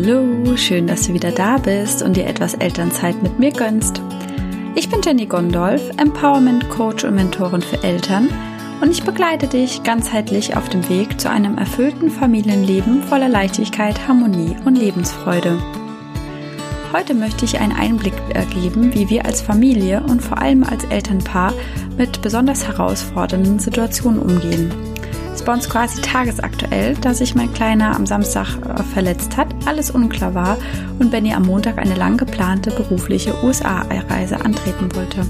Hallo, 0.00 0.56
schön, 0.56 0.86
dass 0.86 1.08
du 1.08 1.12
wieder 1.12 1.32
da 1.32 1.58
bist 1.58 2.02
und 2.02 2.16
dir 2.16 2.26
etwas 2.26 2.54
Elternzeit 2.54 3.20
mit 3.20 3.40
mir 3.40 3.50
gönnst. 3.50 4.00
Ich 4.76 4.88
bin 4.88 5.00
Jenny 5.04 5.26
Gondolf, 5.26 5.90
Empowerment 5.96 6.68
Coach 6.68 7.02
und 7.02 7.16
Mentorin 7.16 7.62
für 7.62 7.82
Eltern 7.82 8.28
und 8.80 8.92
ich 8.92 9.02
begleite 9.02 9.48
dich 9.48 9.82
ganzheitlich 9.82 10.56
auf 10.56 10.68
dem 10.68 10.88
Weg 10.88 11.20
zu 11.20 11.28
einem 11.28 11.58
erfüllten 11.58 12.10
Familienleben 12.10 13.02
voller 13.02 13.28
Leichtigkeit, 13.28 14.06
Harmonie 14.06 14.56
und 14.64 14.78
Lebensfreude. 14.78 15.58
Heute 16.92 17.14
möchte 17.14 17.44
ich 17.44 17.58
einen 17.58 17.72
Einblick 17.72 18.14
ergeben, 18.32 18.94
wie 18.94 19.10
wir 19.10 19.26
als 19.26 19.40
Familie 19.40 20.04
und 20.08 20.22
vor 20.22 20.38
allem 20.38 20.62
als 20.62 20.84
Elternpaar 20.84 21.52
mit 21.96 22.22
besonders 22.22 22.68
herausfordernden 22.68 23.58
Situationen 23.58 24.22
umgehen 24.22 24.72
ist 25.38 25.44
bei 25.44 25.52
uns 25.52 25.70
quasi 25.70 26.02
tagesaktuell, 26.02 26.96
da 27.00 27.14
sich 27.14 27.36
mein 27.36 27.52
Kleiner 27.52 27.94
am 27.94 28.06
Samstag 28.06 28.56
äh, 28.56 28.82
verletzt 28.82 29.36
hat, 29.36 29.46
alles 29.66 29.88
unklar 29.88 30.34
war 30.34 30.58
und 30.98 31.12
Benny 31.12 31.32
am 31.32 31.44
Montag 31.44 31.78
eine 31.78 31.94
lang 31.94 32.16
geplante 32.16 32.72
berufliche 32.72 33.32
USA-Reise 33.44 34.44
antreten 34.44 34.88
wollte. 34.96 35.24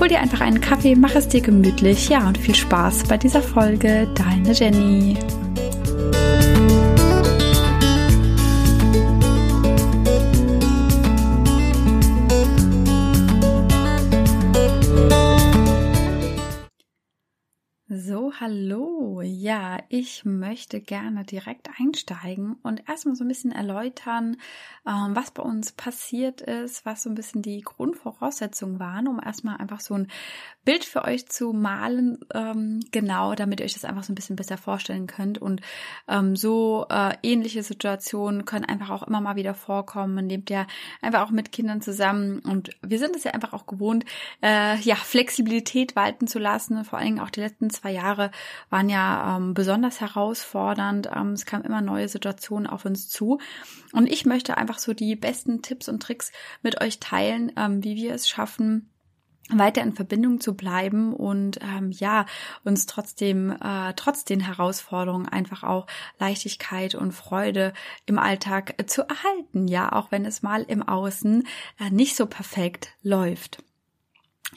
Hol 0.00 0.08
dir 0.08 0.20
einfach 0.20 0.40
einen 0.40 0.62
Kaffee, 0.62 0.96
mach 0.96 1.14
es 1.14 1.28
dir 1.28 1.42
gemütlich, 1.42 2.08
ja 2.08 2.26
und 2.26 2.38
viel 2.38 2.54
Spaß 2.54 3.04
bei 3.04 3.18
dieser 3.18 3.42
Folge. 3.42 4.08
Deine 4.14 4.52
Jenny. 4.52 5.18
So, 17.90 18.32
hallo. 18.38 19.22
Ja, 19.22 19.78
ich 19.88 20.24
möchte 20.26 20.78
gerne 20.80 21.24
direkt 21.24 21.70
einsteigen 21.80 22.56
und 22.62 22.86
erstmal 22.86 23.16
so 23.16 23.24
ein 23.24 23.28
bisschen 23.28 23.50
erläutern, 23.50 24.36
ähm, 24.86 25.16
was 25.16 25.30
bei 25.30 25.42
uns 25.42 25.72
passiert 25.72 26.42
ist, 26.42 26.84
was 26.84 27.02
so 27.02 27.08
ein 27.08 27.14
bisschen 27.14 27.40
die 27.40 27.62
Grundvoraussetzungen 27.62 28.78
waren, 28.78 29.08
um 29.08 29.18
erstmal 29.24 29.56
einfach 29.56 29.80
so 29.80 29.94
ein 29.94 30.08
Bild 30.68 30.84
für 30.84 31.06
euch 31.06 31.26
zu 31.30 31.54
malen, 31.54 32.18
ähm, 32.34 32.80
genau, 32.90 33.34
damit 33.34 33.58
ihr 33.58 33.64
euch 33.64 33.72
das 33.72 33.86
einfach 33.86 34.04
so 34.04 34.12
ein 34.12 34.14
bisschen 34.14 34.36
besser 34.36 34.58
vorstellen 34.58 35.06
könnt. 35.06 35.38
Und 35.38 35.62
ähm, 36.08 36.36
so 36.36 36.84
äh, 36.90 37.14
ähnliche 37.22 37.62
Situationen 37.62 38.44
können 38.44 38.66
einfach 38.66 38.90
auch 38.90 39.02
immer 39.08 39.22
mal 39.22 39.36
wieder 39.36 39.54
vorkommen. 39.54 40.14
Man 40.14 40.28
lebt 40.28 40.50
ja 40.50 40.66
einfach 41.00 41.22
auch 41.22 41.30
mit 41.30 41.52
Kindern 41.52 41.80
zusammen 41.80 42.40
und 42.40 42.76
wir 42.82 42.98
sind 42.98 43.16
es 43.16 43.24
ja 43.24 43.30
einfach 43.30 43.54
auch 43.54 43.64
gewohnt, 43.64 44.04
äh, 44.42 44.78
ja, 44.80 44.96
Flexibilität 44.96 45.96
walten 45.96 46.26
zu 46.26 46.38
lassen, 46.38 46.84
vor 46.84 46.98
allen 46.98 47.14
Dingen 47.14 47.20
auch 47.20 47.30
die 47.30 47.40
letzten 47.40 47.70
zwei 47.70 47.92
Jahre 47.92 48.30
waren 48.68 48.90
ja 48.90 49.38
ähm, 49.38 49.54
besonders 49.54 50.02
herausfordernd. 50.02 51.08
Ähm, 51.16 51.32
es 51.32 51.46
kamen 51.46 51.64
immer 51.64 51.80
neue 51.80 52.10
Situationen 52.10 52.66
auf 52.66 52.84
uns 52.84 53.08
zu. 53.08 53.38
Und 53.94 54.06
ich 54.06 54.26
möchte 54.26 54.58
einfach 54.58 54.78
so 54.78 54.92
die 54.92 55.16
besten 55.16 55.62
Tipps 55.62 55.88
und 55.88 56.02
Tricks 56.02 56.30
mit 56.62 56.82
euch 56.82 57.00
teilen, 57.00 57.52
ähm, 57.56 57.82
wie 57.82 57.96
wir 57.96 58.12
es 58.12 58.28
schaffen, 58.28 58.90
weiter 59.50 59.82
in 59.82 59.92
Verbindung 59.92 60.40
zu 60.40 60.54
bleiben 60.54 61.14
und 61.14 61.58
ähm, 61.62 61.90
ja 61.90 62.26
uns 62.64 62.86
trotzdem 62.86 63.50
äh, 63.50 63.92
trotz 63.96 64.24
den 64.24 64.40
Herausforderungen 64.40 65.28
einfach 65.28 65.62
auch 65.62 65.86
Leichtigkeit 66.18 66.94
und 66.94 67.12
Freude 67.12 67.72
im 68.06 68.18
Alltag 68.18 68.74
zu 68.86 69.02
erhalten 69.02 69.68
ja 69.68 69.92
auch 69.92 70.10
wenn 70.10 70.24
es 70.24 70.42
mal 70.42 70.62
im 70.62 70.82
Außen 70.82 71.46
äh, 71.80 71.90
nicht 71.90 72.16
so 72.16 72.26
perfekt 72.26 72.90
läuft 73.02 73.62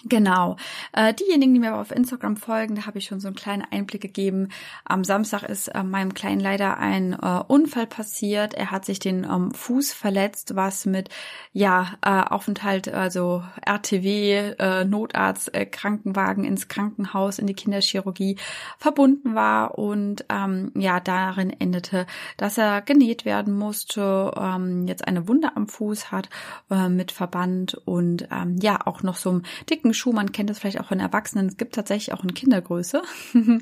Genau. 0.06 0.56
Äh, 0.94 1.14
diejenigen, 1.14 1.54
die 1.54 1.60
mir 1.60 1.76
auf 1.76 1.92
Instagram 1.92 2.38
folgen, 2.38 2.76
da 2.76 2.86
habe 2.86 2.98
ich 2.98 3.06
schon 3.06 3.20
so 3.20 3.28
einen 3.28 3.36
kleinen 3.36 3.66
Einblick 3.70 4.02
gegeben. 4.02 4.48
Am 4.86 5.04
Samstag 5.04 5.44
ist 5.44 5.68
äh, 5.68 5.84
meinem 5.84 6.14
Kleinen 6.14 6.40
leider 6.40 6.78
ein 6.78 7.14
äh, 7.14 7.44
Unfall 7.48 7.88
passiert. 7.88 8.54
Er 8.54 8.72
hat 8.72 8.86
sich 8.86 9.00
den 9.00 9.26
ähm, 9.26 9.52
Fuß 9.52 9.92
verletzt, 9.94 10.56
was 10.56 10.86
mit 10.86 11.10
ja 11.52 11.98
äh, 12.04 12.10
Aufenthalt, 12.10 12.88
also 12.88 13.44
RTW, 13.66 14.54
äh, 14.58 14.86
Notarzt, 14.86 15.54
äh, 15.54 15.66
Krankenwagen 15.66 16.46
ins 16.46 16.70
Krankenhaus, 16.70 17.38
in 17.38 17.46
die 17.46 17.54
Kinderchirurgie 17.54 18.38
verbunden 18.78 19.36
war 19.36 19.78
und 19.78 20.26
ähm, 20.30 20.72
ja 20.74 21.02
darin 21.02 21.52
endete, 21.60 22.08
dass 22.38 22.58
er 22.58 22.82
genäht 22.82 23.26
werden 23.26 23.54
musste, 23.54 24.32
ähm, 24.38 24.88
jetzt 24.88 25.06
eine 25.06 25.28
Wunde 25.28 25.56
am 25.56 25.68
Fuß 25.68 26.12
hat 26.12 26.30
äh, 26.72 26.88
mit 26.88 27.12
Verband 27.12 27.76
und 27.86 28.28
ähm, 28.32 28.56
ja 28.62 28.88
auch 28.88 29.04
noch 29.04 29.18
so 29.18 29.32
ein 29.32 29.44
dicken 29.82 29.94
Schuh. 29.94 30.14
Man 30.14 30.32
kennt 30.32 30.50
das 30.50 30.60
vielleicht 30.60 30.80
auch 30.80 30.88
von 30.88 31.00
Erwachsenen. 31.00 31.48
Es 31.48 31.58
gibt 31.58 31.76
tatsächlich 31.76 32.14
auch 32.14 32.24
in 32.24 32.34
Kindergröße. 32.34 33.02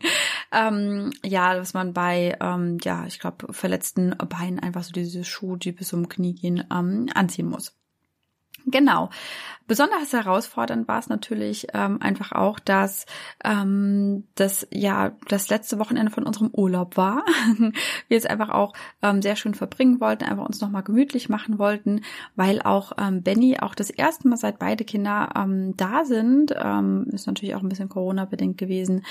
ähm, 0.52 1.12
ja, 1.24 1.56
dass 1.56 1.74
man 1.74 1.94
bei, 1.94 2.38
ähm, 2.42 2.78
ja, 2.84 3.06
ich 3.08 3.20
glaube, 3.20 3.54
verletzten 3.54 4.16
Beinen 4.30 4.60
einfach 4.60 4.84
so 4.84 4.92
diese 4.92 5.24
Schuhe, 5.24 5.58
die 5.58 5.72
bis 5.72 5.90
zum 5.90 6.10
Knie 6.10 6.34
gehen, 6.34 6.64
ähm, 6.72 7.08
anziehen 7.14 7.48
muss. 7.48 7.79
Genau. 8.66 9.10
Besonders 9.70 10.12
herausfordernd 10.14 10.88
war 10.88 10.98
es 10.98 11.10
natürlich 11.10 11.68
ähm, 11.76 12.02
einfach 12.02 12.32
auch, 12.32 12.58
dass 12.58 13.06
ähm, 13.44 14.24
das 14.34 14.68
ja 14.72 15.12
das 15.28 15.50
letzte 15.50 15.78
Wochenende 15.78 16.12
von 16.12 16.24
unserem 16.24 16.50
Urlaub 16.52 16.98
war. 16.98 17.24
Wir 18.08 18.18
es 18.18 18.26
einfach 18.26 18.50
auch 18.50 18.74
ähm, 19.04 19.22
sehr 19.22 19.36
schön 19.36 19.54
verbringen 19.54 20.02
wollten, 20.02 20.24
einfach 20.24 20.46
uns 20.46 20.60
nochmal 20.60 20.82
gemütlich 20.82 21.30
machen 21.30 21.60
wollten, 21.60 22.02
weil 22.36 22.64
auch 22.64 22.94
ähm, 22.98 23.22
Benny 23.22 23.60
auch 23.60 23.76
das 23.76 23.92
erste 23.92 24.28
Mal 24.28 24.38
seit 24.38 24.58
beide 24.58 24.86
Kinder 24.86 25.30
ähm, 25.36 25.78
da 25.78 26.04
sind, 26.04 26.52
ähm, 26.60 27.06
ist 27.12 27.28
natürlich 27.28 27.54
auch 27.54 27.62
ein 27.62 27.70
bisschen 27.70 27.90
Corona 27.90 28.26
bedingt 28.26 28.58
gewesen 28.58 29.06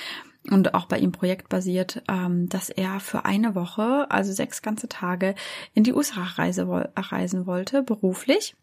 und 0.50 0.74
auch 0.74 0.86
bei 0.86 0.98
ihm 0.98 1.12
projektbasiert, 1.12 2.02
ähm, 2.08 2.48
dass 2.48 2.68
er 2.68 2.98
für 2.98 3.24
eine 3.24 3.54
Woche, 3.54 4.10
also 4.10 4.32
sechs 4.32 4.60
ganze 4.60 4.88
Tage, 4.88 5.36
in 5.74 5.84
die 5.84 5.92
USA 5.92 6.24
reise, 6.24 6.66
reisen 6.96 7.46
wollte, 7.46 7.84
beruflich. 7.84 8.56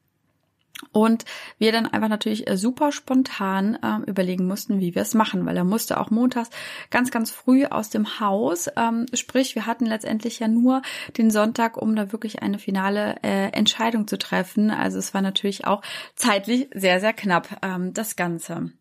Und 0.92 1.26
wir 1.58 1.72
dann 1.72 1.86
einfach 1.86 2.10
natürlich 2.10 2.50
äh, 2.50 2.58
super 2.58 2.92
spontan 2.92 3.76
äh, 3.76 4.10
überlegen 4.10 4.46
mussten, 4.46 4.80
wie 4.80 4.96
wir 4.96 5.02
es 5.02 5.14
machen, 5.14 5.46
weil 5.46 5.58
er 5.58 5.64
musste 5.64 6.00
auch 6.00 6.10
montags 6.10 6.50
ganz, 6.90 7.12
ganz 7.12 7.32
früh 7.32 7.66
aus 7.66 7.90
dem 7.90 8.20
Haus. 8.20 8.70
Ähm, 8.76 9.06
sprich, 9.14 9.56
wir 9.56 9.66
hatten 9.66 9.86
letztendlich 9.86 10.40
ja 10.40 10.48
nur 10.48 10.82
den 11.18 11.32
Sonntag, 11.32 11.78
um 11.78 11.96
da 11.96 12.12
wirklich 12.12 12.42
eine 12.42 12.60
finale 12.60 13.16
äh, 13.24 13.50
Entscheidung 13.52 14.08
zu 14.08 14.18
treffen. 14.18 14.70
Also 14.70 15.00
es 15.00 15.14
war 15.14 15.22
natürlich 15.22 15.66
auch 15.66 15.82
zeitlich 16.16 16.70
sehr, 16.74 17.00
sehr 17.00 17.14
knapp, 17.14 17.60
ähm, 17.62 17.94
das 17.94 18.16
Ganze. 18.16 18.72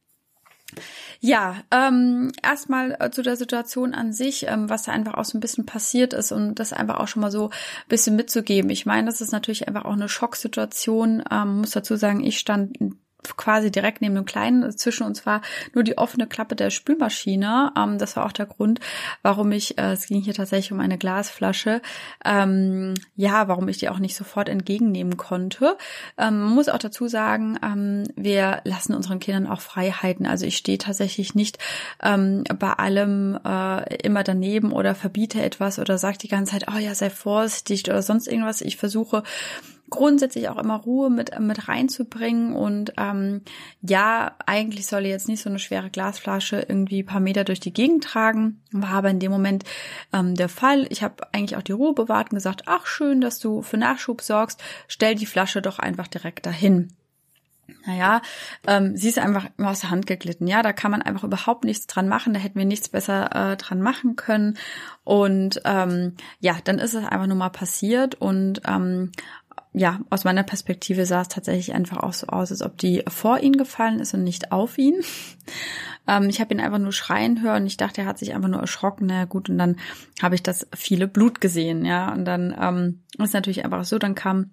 Ja, 1.20 1.56
ähm, 1.70 2.32
erstmal 2.42 2.96
äh, 3.00 3.10
zu 3.10 3.22
der 3.22 3.36
Situation 3.36 3.94
an 3.94 4.12
sich, 4.12 4.46
ähm, 4.48 4.68
was 4.68 4.84
da 4.84 4.92
einfach 4.92 5.14
auch 5.14 5.24
so 5.24 5.38
ein 5.38 5.40
bisschen 5.40 5.66
passiert 5.66 6.12
ist 6.12 6.32
und 6.32 6.56
das 6.56 6.72
einfach 6.72 6.98
auch 6.98 7.08
schon 7.08 7.22
mal 7.22 7.30
so 7.30 7.48
ein 7.48 7.88
bisschen 7.88 8.16
mitzugeben. 8.16 8.70
Ich 8.70 8.86
meine, 8.86 9.06
das 9.06 9.20
ist 9.20 9.32
natürlich 9.32 9.68
einfach 9.68 9.84
auch 9.84 9.92
eine 9.92 10.08
Schocksituation. 10.08 11.22
Ähm, 11.30 11.58
muss 11.58 11.70
dazu 11.70 11.96
sagen, 11.96 12.22
ich 12.24 12.38
stand 12.38 12.78
quasi 13.36 13.70
direkt 13.70 14.00
neben 14.00 14.14
dem 14.14 14.24
Kleinen. 14.24 14.76
Zwischen 14.76 15.04
uns 15.04 15.26
war 15.26 15.40
nur 15.74 15.84
die 15.84 15.98
offene 15.98 16.26
Klappe 16.26 16.56
der 16.56 16.70
Spülmaschine. 16.70 17.72
Ähm, 17.76 17.98
das 17.98 18.16
war 18.16 18.26
auch 18.26 18.32
der 18.32 18.46
Grund, 18.46 18.80
warum 19.22 19.52
ich, 19.52 19.78
äh, 19.78 19.92
es 19.92 20.06
ging 20.06 20.20
hier 20.20 20.34
tatsächlich 20.34 20.72
um 20.72 20.80
eine 20.80 20.98
Glasflasche, 20.98 21.80
ähm, 22.24 22.94
ja, 23.16 23.48
warum 23.48 23.68
ich 23.68 23.78
die 23.78 23.88
auch 23.88 23.98
nicht 23.98 24.16
sofort 24.16 24.48
entgegennehmen 24.48 25.16
konnte. 25.16 25.76
Ähm, 26.18 26.40
man 26.40 26.54
muss 26.54 26.68
auch 26.68 26.78
dazu 26.78 27.08
sagen, 27.08 27.58
ähm, 27.62 28.04
wir 28.16 28.60
lassen 28.64 28.94
unseren 28.94 29.20
Kindern 29.20 29.46
auch 29.46 29.60
Freiheiten. 29.60 30.26
Also 30.26 30.46
ich 30.46 30.56
stehe 30.56 30.78
tatsächlich 30.78 31.34
nicht 31.34 31.58
ähm, 32.02 32.44
bei 32.58 32.72
allem 32.72 33.38
äh, 33.44 33.96
immer 33.96 34.24
daneben 34.24 34.72
oder 34.72 34.94
verbiete 34.94 35.42
etwas 35.42 35.78
oder 35.78 35.98
sage 35.98 36.18
die 36.18 36.28
ganze 36.28 36.52
Zeit, 36.52 36.66
oh 36.72 36.78
ja, 36.78 36.94
sei 36.94 37.10
vorsichtig 37.10 37.88
oder 37.88 38.02
sonst 38.02 38.28
irgendwas. 38.28 38.60
Ich 38.60 38.76
versuche 38.76 39.22
grundsätzlich 39.94 40.48
auch 40.48 40.58
immer 40.58 40.76
Ruhe 40.76 41.10
mit, 41.10 41.38
mit 41.40 41.68
reinzubringen. 41.68 42.54
Und 42.54 42.92
ähm, 42.98 43.42
ja, 43.82 44.34
eigentlich 44.46 44.86
soll 44.86 45.06
jetzt 45.06 45.28
nicht 45.28 45.42
so 45.42 45.48
eine 45.48 45.58
schwere 45.58 45.90
Glasflasche 45.90 46.66
irgendwie 46.68 47.02
paar 47.02 47.20
Meter 47.20 47.44
durch 47.44 47.60
die 47.60 47.72
Gegend 47.72 48.04
tragen. 48.04 48.60
War 48.72 48.90
aber 48.90 49.10
in 49.10 49.20
dem 49.20 49.32
Moment 49.32 49.64
ähm, 50.12 50.34
der 50.34 50.48
Fall. 50.48 50.86
Ich 50.90 51.02
habe 51.02 51.32
eigentlich 51.32 51.56
auch 51.56 51.62
die 51.62 51.72
Ruhe 51.72 51.94
bewahrt 51.94 52.30
und 52.30 52.36
gesagt, 52.36 52.64
ach 52.66 52.86
schön, 52.86 53.20
dass 53.20 53.38
du 53.38 53.62
für 53.62 53.76
Nachschub 53.76 54.20
sorgst, 54.20 54.62
stell 54.88 55.14
die 55.14 55.26
Flasche 55.26 55.62
doch 55.62 55.78
einfach 55.78 56.08
direkt 56.08 56.46
dahin. 56.46 56.92
Naja, 57.86 58.22
ähm, 58.66 58.96
sie 58.96 59.08
ist 59.08 59.18
einfach 59.18 59.46
aus 59.58 59.80
der 59.80 59.90
Hand 59.90 60.06
geglitten. 60.06 60.46
Ja, 60.46 60.62
da 60.62 60.72
kann 60.72 60.90
man 60.90 61.02
einfach 61.02 61.24
überhaupt 61.24 61.64
nichts 61.64 61.86
dran 61.86 62.08
machen. 62.08 62.34
Da 62.34 62.40
hätten 62.40 62.58
wir 62.58 62.64
nichts 62.64 62.88
besser 62.88 63.52
äh, 63.52 63.56
dran 63.56 63.80
machen 63.80 64.16
können. 64.16 64.58
Und 65.02 65.60
ähm, 65.64 66.14
ja, 66.40 66.56
dann 66.64 66.78
ist 66.78 66.94
es 66.94 67.04
einfach 67.04 67.26
nur 67.26 67.36
mal 67.36 67.50
passiert. 67.50 68.14
Und 68.14 68.62
ähm, 68.66 69.12
ja, 69.76 70.00
aus 70.08 70.22
meiner 70.22 70.44
Perspektive 70.44 71.04
sah 71.04 71.22
es 71.22 71.28
tatsächlich 71.28 71.74
einfach 71.74 71.98
auch 71.98 72.12
so 72.12 72.28
aus, 72.28 72.52
als 72.52 72.62
ob 72.62 72.78
die 72.78 73.02
vor 73.08 73.40
ihn 73.40 73.56
gefallen 73.56 73.98
ist 73.98 74.14
und 74.14 74.24
nicht 74.24 74.52
auf 74.52 74.78
ihn. 74.78 74.94
Ähm, 76.06 76.28
ich 76.28 76.38
habe 76.38 76.52
ihn 76.52 76.60
einfach 76.60 76.78
nur 76.78 76.92
schreien 76.92 77.40
hören. 77.40 77.64
Ich 77.64 77.78
dachte, 77.78 78.02
er 78.02 78.06
hat 78.06 78.18
sich 78.18 78.34
einfach 78.34 78.50
nur 78.50 78.60
erschrocken. 78.60 79.06
Na 79.06 79.24
gut, 79.24 79.48
und 79.48 79.56
dann 79.56 79.76
habe 80.20 80.34
ich 80.34 80.42
das 80.42 80.66
viele 80.76 81.08
Blut 81.08 81.40
gesehen, 81.40 81.86
ja. 81.86 82.12
Und 82.12 82.26
dann 82.26 82.54
ähm, 82.60 83.00
ist 83.16 83.32
natürlich 83.32 83.64
einfach 83.64 83.84
so, 83.86 83.98
dann 83.98 84.14
kam 84.14 84.50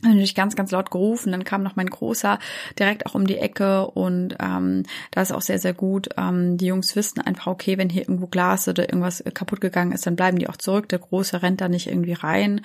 natürlich 0.00 0.34
ganz, 0.34 0.56
ganz 0.56 0.70
laut 0.70 0.90
gerufen. 0.90 1.32
Dann 1.32 1.44
kam 1.44 1.62
noch 1.62 1.76
mein 1.76 1.88
Großer 1.88 2.38
direkt 2.78 3.06
auch 3.06 3.14
um 3.14 3.26
die 3.26 3.38
Ecke 3.38 3.86
und 3.86 4.36
ähm, 4.40 4.82
da 5.10 5.22
ist 5.22 5.32
auch 5.32 5.42
sehr, 5.42 5.58
sehr 5.58 5.74
gut. 5.74 6.08
Ähm, 6.16 6.56
die 6.56 6.66
Jungs 6.66 6.96
wissen 6.96 7.20
einfach, 7.20 7.46
okay, 7.46 7.78
wenn 7.78 7.88
hier 7.88 8.02
irgendwo 8.02 8.26
Glas 8.26 8.66
oder 8.68 8.88
irgendwas 8.88 9.22
kaputt 9.34 9.60
gegangen 9.60 9.92
ist, 9.92 10.06
dann 10.06 10.16
bleiben 10.16 10.38
die 10.38 10.48
auch 10.48 10.56
zurück. 10.56 10.88
Der 10.88 10.98
Große 10.98 11.42
rennt 11.42 11.60
da 11.60 11.68
nicht 11.68 11.86
irgendwie 11.86 12.14
rein. 12.14 12.62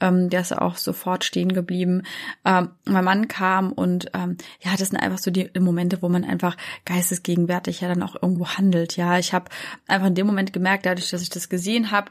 Ähm, 0.00 0.30
der 0.30 0.40
ist 0.40 0.56
auch 0.56 0.76
sofort 0.76 1.24
stehen 1.24 1.52
geblieben. 1.52 2.04
Ähm, 2.44 2.70
mein 2.84 3.04
Mann 3.04 3.28
kam 3.28 3.72
und 3.72 4.10
ähm, 4.14 4.36
ja, 4.60 4.72
das 4.76 4.88
sind 4.88 4.98
einfach 4.98 5.18
so 5.18 5.30
die 5.30 5.50
Momente, 5.58 6.00
wo 6.00 6.08
man 6.08 6.24
einfach 6.24 6.56
geistesgegenwärtig 6.84 7.80
ja 7.80 7.88
dann 7.88 8.02
auch 8.02 8.16
irgendwo 8.20 8.46
handelt. 8.46 8.96
Ja, 8.96 9.18
ich 9.18 9.34
habe 9.34 9.50
einfach 9.86 10.06
in 10.08 10.14
dem 10.14 10.26
Moment 10.26 10.52
gemerkt, 10.52 10.86
dadurch, 10.86 11.10
dass 11.10 11.22
ich 11.22 11.30
das 11.30 11.48
gesehen 11.48 11.90
habe, 11.90 12.10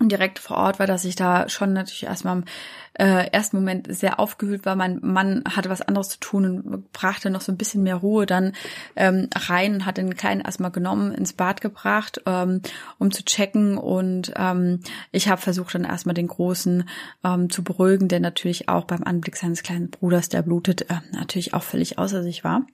und 0.00 0.10
direkt 0.10 0.40
vor 0.40 0.56
Ort 0.56 0.80
war, 0.80 0.88
dass 0.88 1.04
ich 1.04 1.14
da 1.14 1.48
schon 1.48 1.72
natürlich 1.72 2.04
erstmal 2.04 2.38
im 2.38 2.44
äh, 2.94 3.28
ersten 3.30 3.56
Moment 3.56 3.86
sehr 3.94 4.18
aufgewühlt 4.18 4.66
war. 4.66 4.74
Mein 4.74 4.98
Mann 5.02 5.44
hatte 5.48 5.70
was 5.70 5.82
anderes 5.82 6.08
zu 6.08 6.18
tun 6.18 6.60
und 6.60 6.92
brachte 6.92 7.30
noch 7.30 7.40
so 7.40 7.52
ein 7.52 7.56
bisschen 7.56 7.84
mehr 7.84 7.96
Ruhe 7.96 8.26
dann 8.26 8.54
ähm, 8.96 9.28
rein 9.34 9.74
und 9.74 9.86
hat 9.86 9.96
den 9.96 10.16
Kleinen 10.16 10.40
erstmal 10.40 10.72
genommen, 10.72 11.12
ins 11.12 11.32
Bad 11.32 11.60
gebracht, 11.60 12.22
ähm, 12.26 12.60
um 12.98 13.12
zu 13.12 13.24
checken. 13.24 13.78
Und 13.78 14.32
ähm, 14.36 14.80
ich 15.12 15.28
habe 15.28 15.40
versucht 15.40 15.76
dann 15.76 15.84
erstmal 15.84 16.14
den 16.14 16.28
Großen 16.28 16.88
ähm, 17.24 17.48
zu 17.50 17.62
beruhigen, 17.62 18.08
der 18.08 18.18
natürlich 18.18 18.68
auch 18.68 18.84
beim 18.84 19.04
Anblick 19.04 19.36
seines 19.36 19.62
kleinen 19.62 19.90
Bruders, 19.90 20.28
der 20.28 20.42
blutet, 20.42 20.90
äh, 20.90 21.00
natürlich 21.12 21.54
auch 21.54 21.62
völlig 21.62 21.98
außer 21.98 22.24
sich 22.24 22.42
war. 22.42 22.66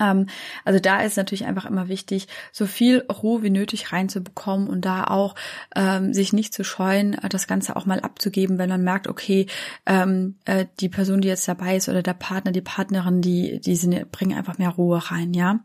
Ähm, 0.00 0.28
also 0.64 0.80
da 0.80 1.02
ist 1.02 1.16
natürlich 1.16 1.44
einfach 1.44 1.66
immer 1.66 1.88
wichtig, 1.88 2.28
so 2.52 2.66
viel 2.66 3.00
Ruhe 3.02 3.42
wie 3.42 3.50
nötig 3.50 3.92
reinzubekommen 3.92 4.68
und 4.68 4.84
da 4.84 5.04
auch 5.04 5.34
ähm, 5.76 6.14
sich 6.14 6.32
nicht 6.32 6.54
zu 6.54 6.64
scheuen, 6.64 7.16
das 7.28 7.46
Ganze 7.46 7.76
auch 7.76 7.84
mal 7.84 8.00
abzugeben, 8.00 8.58
wenn 8.58 8.70
man 8.70 8.82
merkt, 8.82 9.08
okay, 9.08 9.46
ähm, 9.84 10.36
äh, 10.46 10.66
die 10.80 10.88
Person, 10.88 11.20
die 11.20 11.28
jetzt 11.28 11.46
dabei 11.46 11.76
ist 11.76 11.88
oder 11.88 12.02
der 12.02 12.14
Partner, 12.14 12.52
die 12.52 12.62
Partnerin, 12.62 13.20
die, 13.20 13.60
die 13.60 13.76
sind, 13.76 14.10
bringen 14.10 14.36
einfach 14.36 14.56
mehr 14.56 14.70
Ruhe 14.70 15.10
rein, 15.10 15.34
ja. 15.34 15.60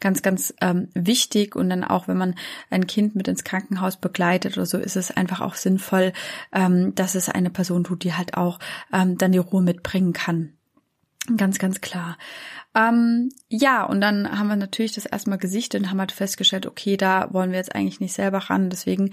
Ganz, 0.00 0.20
ganz 0.20 0.52
ähm, 0.60 0.88
wichtig 0.94 1.56
und 1.56 1.70
dann 1.70 1.84
auch, 1.84 2.08
wenn 2.08 2.18
man 2.18 2.34
ein 2.68 2.86
Kind 2.86 3.14
mit 3.14 3.26
ins 3.26 3.44
Krankenhaus 3.44 3.96
begleitet 3.96 4.56
oder 4.56 4.66
so, 4.66 4.78
ist 4.78 4.96
es 4.96 5.10
einfach 5.10 5.40
auch 5.40 5.54
sinnvoll, 5.54 6.12
ähm, 6.52 6.94
dass 6.94 7.14
es 7.14 7.30
eine 7.30 7.50
Person 7.50 7.84
tut, 7.84 8.04
die 8.04 8.14
halt 8.14 8.36
auch 8.36 8.58
ähm, 8.92 9.16
dann 9.16 9.32
die 9.32 9.38
Ruhe 9.38 9.62
mitbringen 9.62 10.12
kann. 10.12 10.52
Ganz, 11.36 11.58
ganz 11.58 11.80
klar. 11.80 12.18
Ähm, 12.74 13.30
ja, 13.48 13.84
und 13.84 14.00
dann 14.00 14.38
haben 14.38 14.48
wir 14.48 14.56
natürlich 14.56 14.92
das 14.92 15.06
erstmal 15.06 15.38
gesichtet 15.38 15.82
und 15.82 15.90
haben 15.90 16.00
halt 16.00 16.10
festgestellt, 16.10 16.66
okay, 16.66 16.96
da 16.96 17.32
wollen 17.32 17.50
wir 17.50 17.58
jetzt 17.58 17.74
eigentlich 17.74 18.00
nicht 18.00 18.14
selber 18.14 18.38
ran. 18.38 18.70
Deswegen 18.70 19.10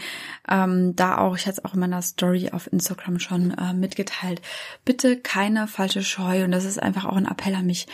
ähm, 0.49 0.95
da 0.95 1.17
auch, 1.17 1.35
ich 1.35 1.45
hatte 1.45 1.59
es 1.59 1.65
auch 1.65 1.73
in 1.73 1.81
meiner 1.81 2.01
Story 2.01 2.49
auf 2.51 2.71
Instagram 2.71 3.19
schon 3.19 3.51
äh, 3.51 3.73
mitgeteilt, 3.73 4.41
bitte 4.85 5.17
keine 5.17 5.67
falsche 5.67 6.03
Scheu. 6.03 6.45
Und 6.45 6.51
das 6.51 6.65
ist 6.65 6.81
einfach 6.81 7.05
auch 7.05 7.17
ein 7.17 7.27
Appell 7.27 7.53
an 7.53 7.65
mich 7.65 7.87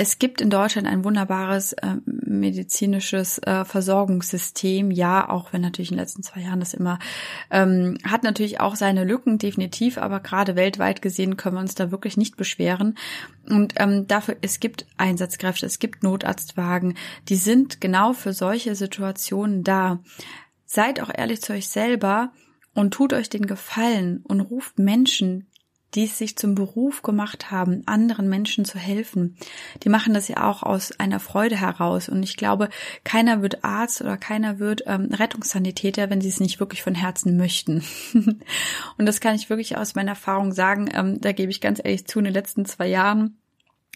es 0.00 0.18
gibt 0.18 0.40
in 0.40 0.48
Deutschland 0.48 0.88
ein 0.88 1.04
wunderbares 1.04 1.74
äh, 1.74 1.96
medizinisches 2.06 3.36
äh, 3.40 3.66
Versorgungssystem. 3.66 4.90
Ja, 4.90 5.28
auch 5.28 5.52
wenn 5.52 5.60
natürlich 5.60 5.90
in 5.90 5.98
den 5.98 6.02
letzten 6.02 6.22
zwei 6.22 6.40
Jahren 6.40 6.60
das 6.60 6.72
immer 6.72 6.98
ähm, 7.50 7.98
hat 8.02 8.22
natürlich 8.22 8.60
auch 8.60 8.76
seine 8.76 9.04
Lücken, 9.04 9.36
definitiv, 9.36 9.98
aber 9.98 10.20
gerade 10.20 10.56
weltweit 10.56 11.02
gesehen 11.02 11.36
können 11.36 11.56
wir 11.56 11.60
uns 11.60 11.74
da 11.74 11.90
wirklich 11.90 12.16
nicht 12.16 12.38
beschweren. 12.38 12.96
Und 13.46 13.74
ähm, 13.76 14.06
dafür, 14.06 14.38
es 14.40 14.58
gibt 14.58 14.86
Einsatzkräfte, 14.96 15.66
es 15.66 15.78
gibt 15.78 16.02
Notarztwagen, 16.02 16.94
die 17.28 17.36
sind 17.36 17.82
genau 17.82 18.14
für 18.14 18.32
solche 18.32 18.74
Situationen 18.76 19.64
da. 19.64 20.02
Seid 20.64 21.02
auch 21.02 21.10
ehrlich 21.14 21.42
zu 21.42 21.52
euch 21.52 21.68
selber 21.68 22.32
und 22.72 22.94
tut 22.94 23.12
euch 23.12 23.28
den 23.28 23.44
Gefallen 23.44 24.24
und 24.26 24.40
ruft 24.40 24.78
Menschen, 24.78 25.49
die 25.94 26.04
es 26.04 26.18
sich 26.18 26.36
zum 26.36 26.54
Beruf 26.54 27.02
gemacht 27.02 27.50
haben, 27.50 27.82
anderen 27.86 28.28
Menschen 28.28 28.64
zu 28.64 28.78
helfen. 28.78 29.36
Die 29.82 29.88
machen 29.88 30.14
das 30.14 30.28
ja 30.28 30.48
auch 30.48 30.62
aus 30.62 30.92
einer 30.98 31.20
Freude 31.20 31.56
heraus. 31.56 32.08
Und 32.08 32.22
ich 32.22 32.36
glaube, 32.36 32.68
keiner 33.04 33.42
wird 33.42 33.64
Arzt 33.64 34.00
oder 34.00 34.16
keiner 34.16 34.58
wird 34.58 34.82
ähm, 34.86 35.10
Rettungssanitäter, 35.12 36.10
wenn 36.10 36.20
sie 36.20 36.28
es 36.28 36.40
nicht 36.40 36.60
wirklich 36.60 36.82
von 36.82 36.94
Herzen 36.94 37.36
möchten. 37.36 37.82
und 38.98 39.06
das 39.06 39.20
kann 39.20 39.34
ich 39.34 39.50
wirklich 39.50 39.76
aus 39.76 39.94
meiner 39.94 40.10
Erfahrung 40.10 40.52
sagen. 40.52 40.88
Ähm, 40.92 41.20
da 41.20 41.32
gebe 41.32 41.50
ich 41.50 41.60
ganz 41.60 41.80
ehrlich 41.82 42.06
zu, 42.06 42.18
in 42.18 42.26
den 42.26 42.34
letzten 42.34 42.64
zwei 42.66 42.86
Jahren 42.86 43.36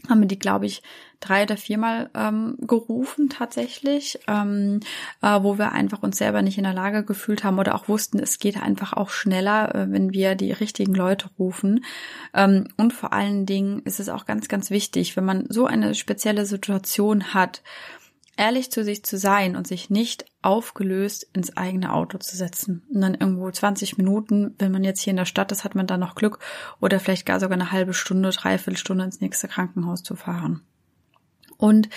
haben 0.09 0.21
wir 0.21 0.29
die, 0.29 0.39
glaube 0.39 0.67
ich, 0.67 0.83
drei 1.21 1.45
oder 1.45 1.57
viermal 1.57 2.11
ähm, 2.15 2.57
gerufen 2.61 3.29
tatsächlich, 3.29 4.19
ähm, 4.29 4.81
äh, 5.23 5.43
wo 5.43 5.59
wir 5.59 5.73
einfach 5.73 6.03
uns 6.03 6.19
selber 6.19 6.43
nicht 6.43 6.59
in 6.59 6.65
der 6.65 6.75
Lage 6.75 7.05
gefühlt 7.05 7.45
haben 7.45 7.59
oder 7.59 7.75
auch 7.75 7.89
wussten, 7.89 8.19
es 8.19 8.39
geht 8.39 8.61
einfach 8.61 8.93
auch 8.93 9.11
schneller, 9.11 9.75
äh, 9.75 9.91
wenn 9.91 10.13
wir 10.13 10.35
die 10.35 10.53
richtigen 10.53 10.95
Leute 10.95 11.29
rufen. 11.39 11.85
Ähm, 12.35 12.69
und 12.77 12.93
vor 12.93 13.13
allen 13.13 13.47
Dingen 13.47 13.81
ist 13.85 14.01
es 14.01 14.09
auch 14.09 14.27
ganz, 14.27 14.49
ganz 14.49 14.71
wichtig, 14.71 15.17
wenn 15.17 15.25
man 15.25 15.47
so 15.49 15.67
eine 15.67 15.95
spezielle 15.95 16.45
Situation 16.45 17.33
hat, 17.33 17.63
ehrlich 18.37 18.71
zu 18.71 18.85
sich 18.85 19.05
zu 19.05 19.19
sein 19.19 19.57
und 19.57 19.67
sich 19.67 19.91
nicht 19.91 20.25
aufgelöst 20.43 21.29
ins 21.33 21.57
eigene 21.57 21.93
Auto 21.93 22.19
zu 22.19 22.37
setzen. 22.37 22.85
Und 22.93 23.01
dann 23.01 23.15
irgendwo 23.15 23.51
20 23.51 23.99
Minuten, 23.99 24.55
wenn 24.59 24.73
man 24.73 24.85
jetzt 24.85 25.01
hier 25.01 25.13
in 25.13 25.17
der 25.17 25.25
Stadt 25.25 25.53
ist, 25.53 25.65
hat 25.65 25.75
man 25.75 25.87
dann 25.87 26.01
noch 26.01 26.15
Glück 26.15 26.39
oder 26.81 27.01
vielleicht 27.01 27.27
gar 27.27 27.41
sogar 27.41 27.59
eine 27.59 27.73
halbe 27.73 27.95
Stunde, 27.95 28.31
dreiviertel 28.31 28.77
Stunde 28.77 29.05
ins 29.05 29.21
nächste 29.21 29.49
Krankenhaus 29.49 30.03
zu 30.03 30.17
fahren. 30.17 30.63
Und 31.57 31.89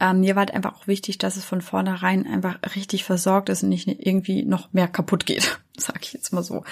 ähm, 0.00 0.20
mir 0.20 0.34
war 0.34 0.40
halt 0.40 0.54
einfach 0.54 0.74
auch 0.74 0.86
wichtig, 0.86 1.18
dass 1.18 1.36
es 1.36 1.44
von 1.44 1.60
vornherein 1.60 2.26
einfach 2.26 2.58
richtig 2.74 3.04
versorgt 3.04 3.48
ist 3.48 3.62
und 3.62 3.68
nicht 3.68 3.86
irgendwie 3.86 4.44
noch 4.44 4.72
mehr 4.72 4.88
kaputt 4.88 5.24
geht, 5.24 5.60
sag 5.78 6.04
ich 6.04 6.12
jetzt 6.12 6.32
mal 6.32 6.42
so. 6.42 6.64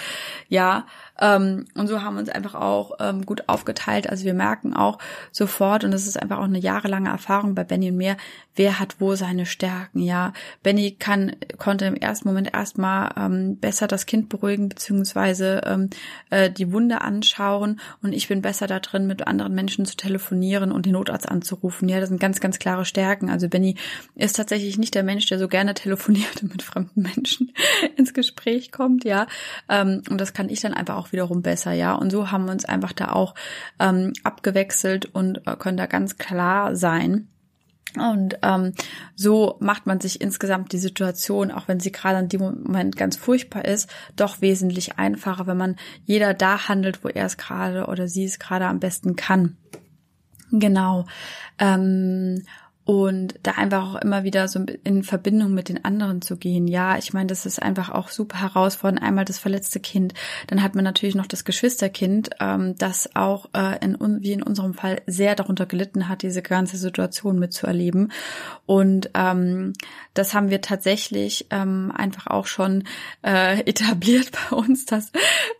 Ja, 0.49 0.87
ähm, 1.20 1.66
und 1.75 1.88
so 1.88 2.02
haben 2.02 2.14
wir 2.14 2.20
uns 2.20 2.28
einfach 2.28 2.54
auch 2.54 2.93
ähm, 3.00 3.26
gut 3.26 3.49
aufgeteilt. 3.49 4.08
Also 4.08 4.25
wir 4.25 4.34
merken 4.34 4.75
auch 4.75 4.99
sofort, 5.31 5.84
und 5.84 5.90
das 5.90 6.06
ist 6.06 6.20
einfach 6.20 6.38
auch 6.38 6.44
eine 6.44 6.58
jahrelange 6.58 7.10
Erfahrung 7.10 7.54
bei 7.54 7.64
Benny 7.64 7.90
und 7.90 7.96
mir, 7.96 8.16
wer 8.54 8.78
hat 8.78 8.96
wo 8.99 9.14
seine 9.14 9.46
Stärken, 9.46 10.00
ja. 10.00 10.32
Benny 10.62 10.93
kann, 10.93 11.37
konnte 11.58 11.87
im 11.87 11.96
ersten 11.96 12.28
Moment 12.28 12.52
erstmal 12.52 13.12
ähm, 13.16 13.56
besser 13.58 13.87
das 13.87 14.06
Kind 14.06 14.28
beruhigen, 14.28 14.69
beziehungsweise 14.69 15.62
ähm, 15.64 15.90
äh, 16.31 16.50
die 16.50 16.72
Wunde 16.72 17.00
anschauen 17.00 17.81
und 18.02 18.12
ich 18.12 18.28
bin 18.28 18.43
besser 18.43 18.66
da 18.66 18.81
drin, 18.81 19.06
mit 19.06 19.26
anderen 19.26 19.54
Menschen 19.54 19.87
zu 19.87 19.96
telefonieren 19.96 20.72
und 20.72 20.87
den 20.87 20.93
Notarzt 20.93 21.28
anzurufen. 21.28 21.88
Ja, 21.88 22.00
das 22.00 22.08
sind 22.08 22.20
ganz, 22.20 22.40
ganz 22.40 22.58
klare 22.58 22.84
Stärken. 22.84 23.31
Also 23.31 23.49
Benny 23.49 23.76
ist 24.14 24.37
tatsächlich 24.37 24.78
nicht 24.78 24.94
der 24.94 25.02
Mensch, 25.02 25.26
der 25.26 25.38
so 25.38 25.49
gerne 25.49 25.75
telefoniert 25.82 26.43
und 26.43 26.52
mit 26.52 26.62
fremden 26.62 27.02
Menschen 27.02 27.52
ins 27.96 28.12
Gespräch 28.12 28.72
kommt, 28.72 28.91
ja. 29.00 29.26
Ähm, 29.68 30.02
und 30.08 30.20
das 30.20 30.32
kann 30.32 30.48
ich 30.48 30.60
dann 30.60 30.74
einfach 30.74 30.96
auch 30.96 31.12
wiederum 31.12 31.42
besser, 31.42 31.72
ja. 31.72 31.94
Und 31.94 32.10
so 32.10 32.30
haben 32.30 32.46
wir 32.46 32.52
uns 32.52 32.64
einfach 32.64 32.92
da 32.92 33.12
auch 33.12 33.34
ähm, 33.78 34.12
abgewechselt 34.24 35.06
und 35.06 35.46
äh, 35.46 35.56
können 35.56 35.76
da 35.76 35.86
ganz 35.86 36.18
klar 36.18 36.76
sein. 36.76 37.28
Und 37.98 38.38
ähm, 38.42 38.72
so 39.14 39.56
macht 39.60 39.86
man 39.86 40.00
sich 40.00 40.20
insgesamt 40.20 40.72
die 40.72 40.78
Situation, 40.78 41.50
auch 41.50 41.68
wenn 41.68 41.80
sie 41.80 41.92
gerade 41.92 42.20
in 42.20 42.28
dem 42.28 42.40
Moment 42.40 42.96
ganz 42.96 43.16
furchtbar 43.16 43.64
ist, 43.66 43.90
doch 44.16 44.40
wesentlich 44.40 44.98
einfacher, 44.98 45.46
wenn 45.46 45.58
man 45.58 45.76
jeder 46.04 46.32
da 46.32 46.68
handelt, 46.68 47.04
wo 47.04 47.08
er 47.08 47.26
es 47.26 47.36
gerade 47.36 47.86
oder 47.86 48.08
sie 48.08 48.25
es 48.25 48.38
gerade 48.38 48.66
am 48.66 48.80
besten 48.80 49.16
kann. 49.16 49.56
Genau. 50.50 51.06
Ähm, 51.58 52.44
und 52.84 53.34
da 53.44 53.52
einfach 53.52 53.94
auch 53.94 54.00
immer 54.00 54.24
wieder 54.24 54.48
so 54.48 54.64
in 54.82 55.04
Verbindung 55.04 55.54
mit 55.54 55.68
den 55.68 55.84
anderen 55.84 56.20
zu 56.20 56.36
gehen. 56.36 56.66
Ja, 56.66 56.98
ich 56.98 57.12
meine, 57.12 57.28
das 57.28 57.46
ist 57.46 57.62
einfach 57.62 57.90
auch 57.90 58.08
super 58.08 58.40
herausfordernd. 58.40 59.02
Einmal 59.02 59.24
das 59.24 59.38
verletzte 59.38 59.78
Kind, 59.78 60.14
dann 60.48 60.62
hat 60.62 60.74
man 60.74 60.84
natürlich 60.84 61.14
noch 61.14 61.26
das 61.26 61.44
Geschwisterkind, 61.44 62.30
ähm, 62.40 62.74
das 62.78 63.14
auch 63.14 63.48
äh, 63.54 63.84
in, 63.84 63.96
wie 64.20 64.32
in 64.32 64.42
unserem 64.42 64.74
Fall 64.74 65.00
sehr 65.06 65.36
darunter 65.36 65.66
gelitten 65.66 66.08
hat, 66.08 66.22
diese 66.22 66.42
ganze 66.42 66.76
Situation 66.76 67.38
mitzuerleben. 67.38 68.10
Und 68.66 69.10
ähm, 69.14 69.74
das 70.14 70.34
haben 70.34 70.50
wir 70.50 70.60
tatsächlich 70.60 71.46
ähm, 71.50 71.92
einfach 71.94 72.26
auch 72.26 72.46
schon 72.46 72.84
äh, 73.22 73.60
etabliert 73.66 74.30
bei 74.32 74.56
uns, 74.56 74.86
dass 74.86 75.12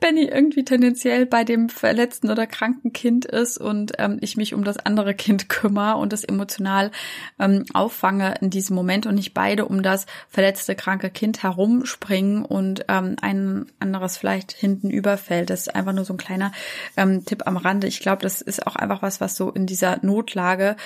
Benny 0.03 0.25
irgendwie 0.25 0.65
tendenziell 0.65 1.27
bei 1.27 1.45
dem 1.45 1.69
verletzten 1.69 2.29
oder 2.29 2.47
kranken 2.49 2.93
Kind 2.93 3.25
ist 3.25 3.57
und 3.57 3.93
ähm, 3.99 4.19
ich 4.21 4.37
mich 4.37 4.53
um 4.53 4.65
das 4.65 4.77
andere 4.77 5.15
Kind 5.15 5.49
kümmere 5.49 5.97
und 5.97 6.13
das 6.13 6.25
emotional 6.25 6.91
ähm, 7.39 7.65
auffange 7.73 8.35
in 8.41 8.51
diesem 8.51 8.75
Moment 8.75 9.07
und 9.07 9.15
nicht 9.15 9.33
beide 9.33 9.65
um 9.65 9.83
das 9.83 10.07
verletzte, 10.29 10.75
kranke 10.75 11.09
Kind 11.09 11.45
herumspringen 11.45 12.45
und 12.45 12.85
ähm, 12.89 13.15
ein 13.23 13.67
anderes 13.79 14.19
vielleicht 14.19 14.51
hinten 14.51 14.91
überfällt. 14.91 15.51
Das 15.51 15.61
ist 15.61 15.75
einfach 15.75 15.93
nur 15.93 16.05
so 16.05 16.15
ein 16.15 16.19
kleiner 16.19 16.51
ähm, 16.97 17.25
Tipp 17.25 17.47
am 17.47 17.57
Rande. 17.57 17.87
Ich 17.87 18.01
glaube, 18.01 18.23
das 18.23 18.43
ist 18.43 18.67
auch 18.67 18.75
einfach 18.75 19.03
was, 19.03 19.21
was 19.21 19.37
so 19.37 19.51
in 19.51 19.67
dieser 19.67 20.05
Notlage 20.05 20.77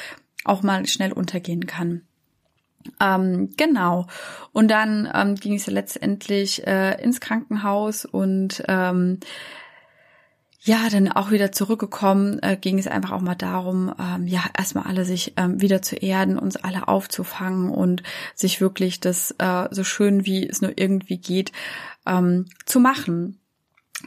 auch 0.45 0.63
mal 0.63 0.87
schnell 0.87 1.13
untergehen 1.13 1.67
kann. 1.67 2.03
Ähm, 3.01 3.51
genau. 3.57 4.07
Und 4.53 4.69
dann 4.71 5.09
ähm, 5.15 5.35
ging 5.35 5.55
es 5.55 5.67
letztendlich 5.67 6.67
äh, 6.67 7.03
ins 7.03 7.21
Krankenhaus 7.21 8.05
und 8.05 8.63
ähm, 8.69 9.21
ja, 10.67 10.89
dann 10.91 11.13
auch 11.13 11.31
wieder 11.31 11.53
zurückgekommen, 11.53 12.41
äh, 12.43 12.57
ging 12.57 12.79
es 12.79 12.89
einfach 12.89 13.13
auch 13.13 13.21
mal 13.21 13.37
darum, 13.37 13.95
ähm, 14.01 14.27
ja, 14.27 14.45
erstmal 14.59 14.85
alle 14.85 15.05
sich 15.05 15.35
ähm, 15.37 15.61
wieder 15.61 15.81
zu 15.81 15.95
erden, 15.95 16.39
uns 16.39 16.57
alle 16.57 16.89
aufzufangen 16.89 17.71
und 17.71 18.03
sich 18.35 18.61
wirklich 18.61 18.99
das 18.99 19.33
äh, 19.39 19.69
so 19.71 19.85
schön 19.85 20.27
wie 20.27 20.49
es 20.49 20.63
nur 20.63 20.73
irgendwie 20.77 21.19
geht 21.19 21.53
ähm, 22.05 22.47
zu 22.65 22.81
machen. 22.81 23.39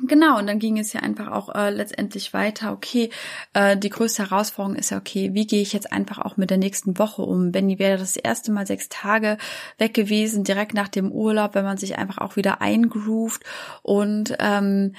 Genau, 0.08 0.38
und 0.38 0.48
dann 0.48 0.60
ging 0.60 0.78
es 0.80 0.94
ja 0.94 1.02
einfach 1.02 1.28
auch 1.28 1.54
äh, 1.54 1.72
letztendlich 1.72 2.34
weiter. 2.34 2.72
Okay, 2.72 3.10
äh, 3.54 3.76
die 3.76 3.90
größte 3.90 4.30
Herausforderung 4.30 4.78
ist 4.78 4.92
ja, 4.92 4.98
okay, 4.98 5.32
wie 5.34 5.46
gehe 5.46 5.62
ich 5.62 5.74
jetzt 5.74 5.92
einfach 5.92 6.20
auch 6.20 6.38
mit 6.38 6.50
der 6.50 6.58
nächsten 6.58 6.98
Woche 6.98 7.22
um? 7.22 7.52
Benny 7.52 7.80
wäre 7.80 7.98
das 7.98 8.16
erste 8.16 8.52
Mal 8.52 8.66
sechs 8.66 8.88
Tage 8.88 9.38
weg 9.78 9.94
gewesen, 9.94 10.46
direkt 10.46 10.74
nach 10.74 10.88
dem 10.88 11.12
Urlaub, 11.12 11.54
wenn 11.54 11.66
man 11.66 11.78
sich 11.78 11.98
einfach 11.98 12.20
auch 12.20 12.38
wieder 12.38 12.62
eingroovt 12.62 13.44
und 13.84 14.36
ähm, 14.40 14.94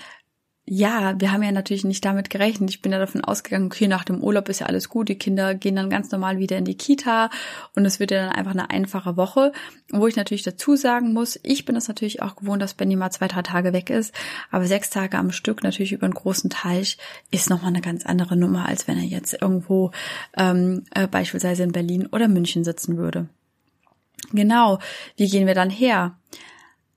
ja, 0.73 1.21
wir 1.21 1.33
haben 1.33 1.43
ja 1.43 1.51
natürlich 1.51 1.83
nicht 1.83 2.05
damit 2.05 2.31
gerechnet. 2.31 2.71
Ich 2.71 2.81
bin 2.81 2.93
ja 2.93 3.01
davon 3.01 3.25
ausgegangen, 3.25 3.67
okay, 3.67 3.89
nach 3.89 4.05
dem 4.05 4.23
Urlaub 4.23 4.49
ist 4.49 4.61
ja 4.61 4.67
alles 4.67 4.89
gut. 4.89 5.09
Die 5.09 5.19
Kinder 5.19 5.57
gehen 5.57 5.75
dann 5.75 5.91
ganz 5.91 6.13
normal 6.13 6.39
wieder 6.39 6.57
in 6.59 6.65
die 6.65 6.77
Kita 6.77 7.29
und 7.75 7.85
es 7.85 7.99
wird 7.99 8.13
ja 8.13 8.25
dann 8.25 8.37
einfach 8.37 8.53
eine 8.53 8.71
einfache 8.71 9.17
Woche. 9.17 9.51
Wo 9.91 10.07
ich 10.07 10.15
natürlich 10.15 10.45
dazu 10.45 10.77
sagen 10.77 11.13
muss, 11.13 11.41
ich 11.43 11.65
bin 11.65 11.75
es 11.75 11.89
natürlich 11.89 12.23
auch 12.23 12.37
gewohnt, 12.37 12.63
dass 12.63 12.75
Benny 12.75 12.95
mal 12.95 13.11
zwei, 13.11 13.27
drei 13.27 13.43
Tage 13.43 13.73
weg 13.73 13.91
ist. 13.91 14.15
Aber 14.53 14.65
sechs 14.65 14.91
Tage 14.91 15.19
am 15.19 15.33
Stück 15.33 15.65
natürlich 15.65 15.91
über 15.91 16.05
einen 16.05 16.15
großen 16.15 16.51
Teich 16.51 16.99
ist 17.33 17.51
nochmal 17.51 17.71
eine 17.71 17.81
ganz 17.81 18.07
andere 18.07 18.37
Nummer, 18.37 18.69
als 18.69 18.87
wenn 18.87 18.97
er 18.97 19.03
jetzt 19.03 19.43
irgendwo 19.43 19.91
ähm, 20.37 20.85
äh, 20.95 21.09
beispielsweise 21.09 21.65
in 21.65 21.73
Berlin 21.73 22.07
oder 22.07 22.29
München 22.29 22.63
sitzen 22.63 22.97
würde. 22.97 23.29
Genau, 24.33 24.79
wie 25.17 25.29
gehen 25.29 25.49
wir 25.49 25.55
dann 25.57 25.71
her? 25.71 26.17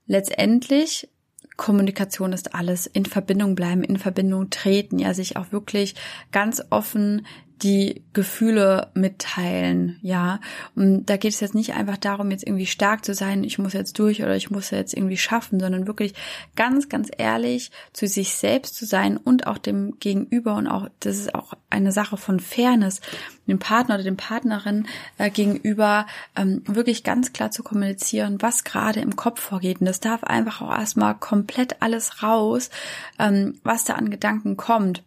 Letztendlich 0.06 1.08
Kommunikation 1.56 2.32
ist 2.32 2.54
alles. 2.54 2.86
In 2.86 3.06
Verbindung 3.06 3.54
bleiben, 3.54 3.84
in 3.84 3.98
Verbindung 3.98 4.50
treten, 4.50 4.98
ja, 4.98 5.14
sich 5.14 5.36
auch 5.36 5.52
wirklich 5.52 5.94
ganz 6.32 6.62
offen 6.70 7.26
die 7.62 8.02
Gefühle 8.12 8.90
mitteilen, 8.94 9.98
ja. 10.02 10.40
Und 10.74 11.06
da 11.06 11.16
geht 11.16 11.32
es 11.32 11.40
jetzt 11.40 11.54
nicht 11.54 11.74
einfach 11.74 11.96
darum, 11.96 12.30
jetzt 12.30 12.46
irgendwie 12.46 12.66
stark 12.66 13.04
zu 13.04 13.14
sein, 13.14 13.44
ich 13.44 13.58
muss 13.58 13.72
jetzt 13.72 13.98
durch 13.98 14.22
oder 14.22 14.34
ich 14.36 14.50
muss 14.50 14.70
jetzt 14.70 14.94
irgendwie 14.94 15.16
schaffen, 15.16 15.60
sondern 15.60 15.86
wirklich 15.86 16.14
ganz, 16.56 16.88
ganz 16.88 17.10
ehrlich 17.16 17.70
zu 17.92 18.06
sich 18.06 18.34
selbst 18.34 18.76
zu 18.76 18.86
sein 18.86 19.16
und 19.16 19.46
auch 19.46 19.58
dem 19.58 19.98
Gegenüber 20.00 20.56
und 20.56 20.66
auch, 20.66 20.88
das 21.00 21.18
ist 21.18 21.34
auch 21.34 21.54
eine 21.70 21.92
Sache 21.92 22.16
von 22.16 22.40
Fairness, 22.40 23.00
dem 23.46 23.58
Partner 23.58 23.96
oder 23.96 24.04
dem 24.04 24.16
Partnerin 24.16 24.86
äh, 25.18 25.30
gegenüber 25.30 26.06
ähm, 26.36 26.62
wirklich 26.66 27.04
ganz 27.04 27.32
klar 27.32 27.50
zu 27.50 27.62
kommunizieren, 27.62 28.38
was 28.40 28.64
gerade 28.64 29.00
im 29.00 29.16
Kopf 29.16 29.40
vorgeht. 29.40 29.80
Und 29.80 29.86
das 29.86 30.00
darf 30.00 30.24
einfach 30.24 30.60
auch 30.60 30.72
erstmal 30.72 31.14
komplett 31.14 31.82
alles 31.82 32.22
raus, 32.22 32.70
ähm, 33.18 33.58
was 33.62 33.84
da 33.84 33.94
an 33.94 34.10
Gedanken 34.10 34.56
kommt. 34.56 35.02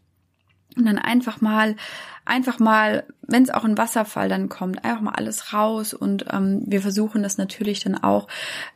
Und 0.77 0.85
dann 0.85 0.97
einfach 0.97 1.41
mal, 1.41 1.75
einfach 2.25 2.59
mal, 2.59 3.03
wenn 3.21 3.43
es 3.43 3.49
auch 3.49 3.63
ein 3.63 3.77
Wasserfall 3.77 4.29
dann 4.29 4.49
kommt, 4.49 4.83
einfach 4.85 5.01
mal 5.01 5.15
alles 5.15 5.53
raus. 5.53 5.93
Und 5.93 6.25
ähm, 6.31 6.61
wir 6.65 6.81
versuchen 6.81 7.23
das 7.23 7.37
natürlich 7.37 7.81
dann 7.81 7.95
auch 7.95 8.27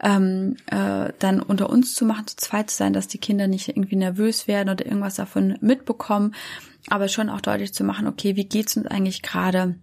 ähm, 0.02 0.56
äh, 0.68 1.14
dann 1.20 1.42
unter 1.42 1.70
uns 1.70 1.94
zu 1.94 2.06
machen, 2.06 2.28
zu 2.28 2.36
zweit 2.38 2.70
zu 2.70 2.78
sein, 2.78 2.94
dass 2.94 3.08
die 3.08 3.20
Kinder 3.20 3.48
nicht 3.48 3.70
irgendwie 3.70 3.96
nervös 3.96 4.48
werden 4.48 4.70
oder 4.70 4.86
irgendwas 4.86 5.16
davon 5.16 5.58
mitbekommen, 5.62 6.34
aber 6.90 7.08
schon 7.08 7.30
auch 7.30 7.42
deutlich 7.42 7.74
zu 7.74 7.84
machen, 7.84 8.08
okay, 8.08 8.36
wie 8.36 8.46
geht's 8.46 8.76
uns 8.76 8.88
eigentlich 8.88 9.22
gerade? 9.22 9.76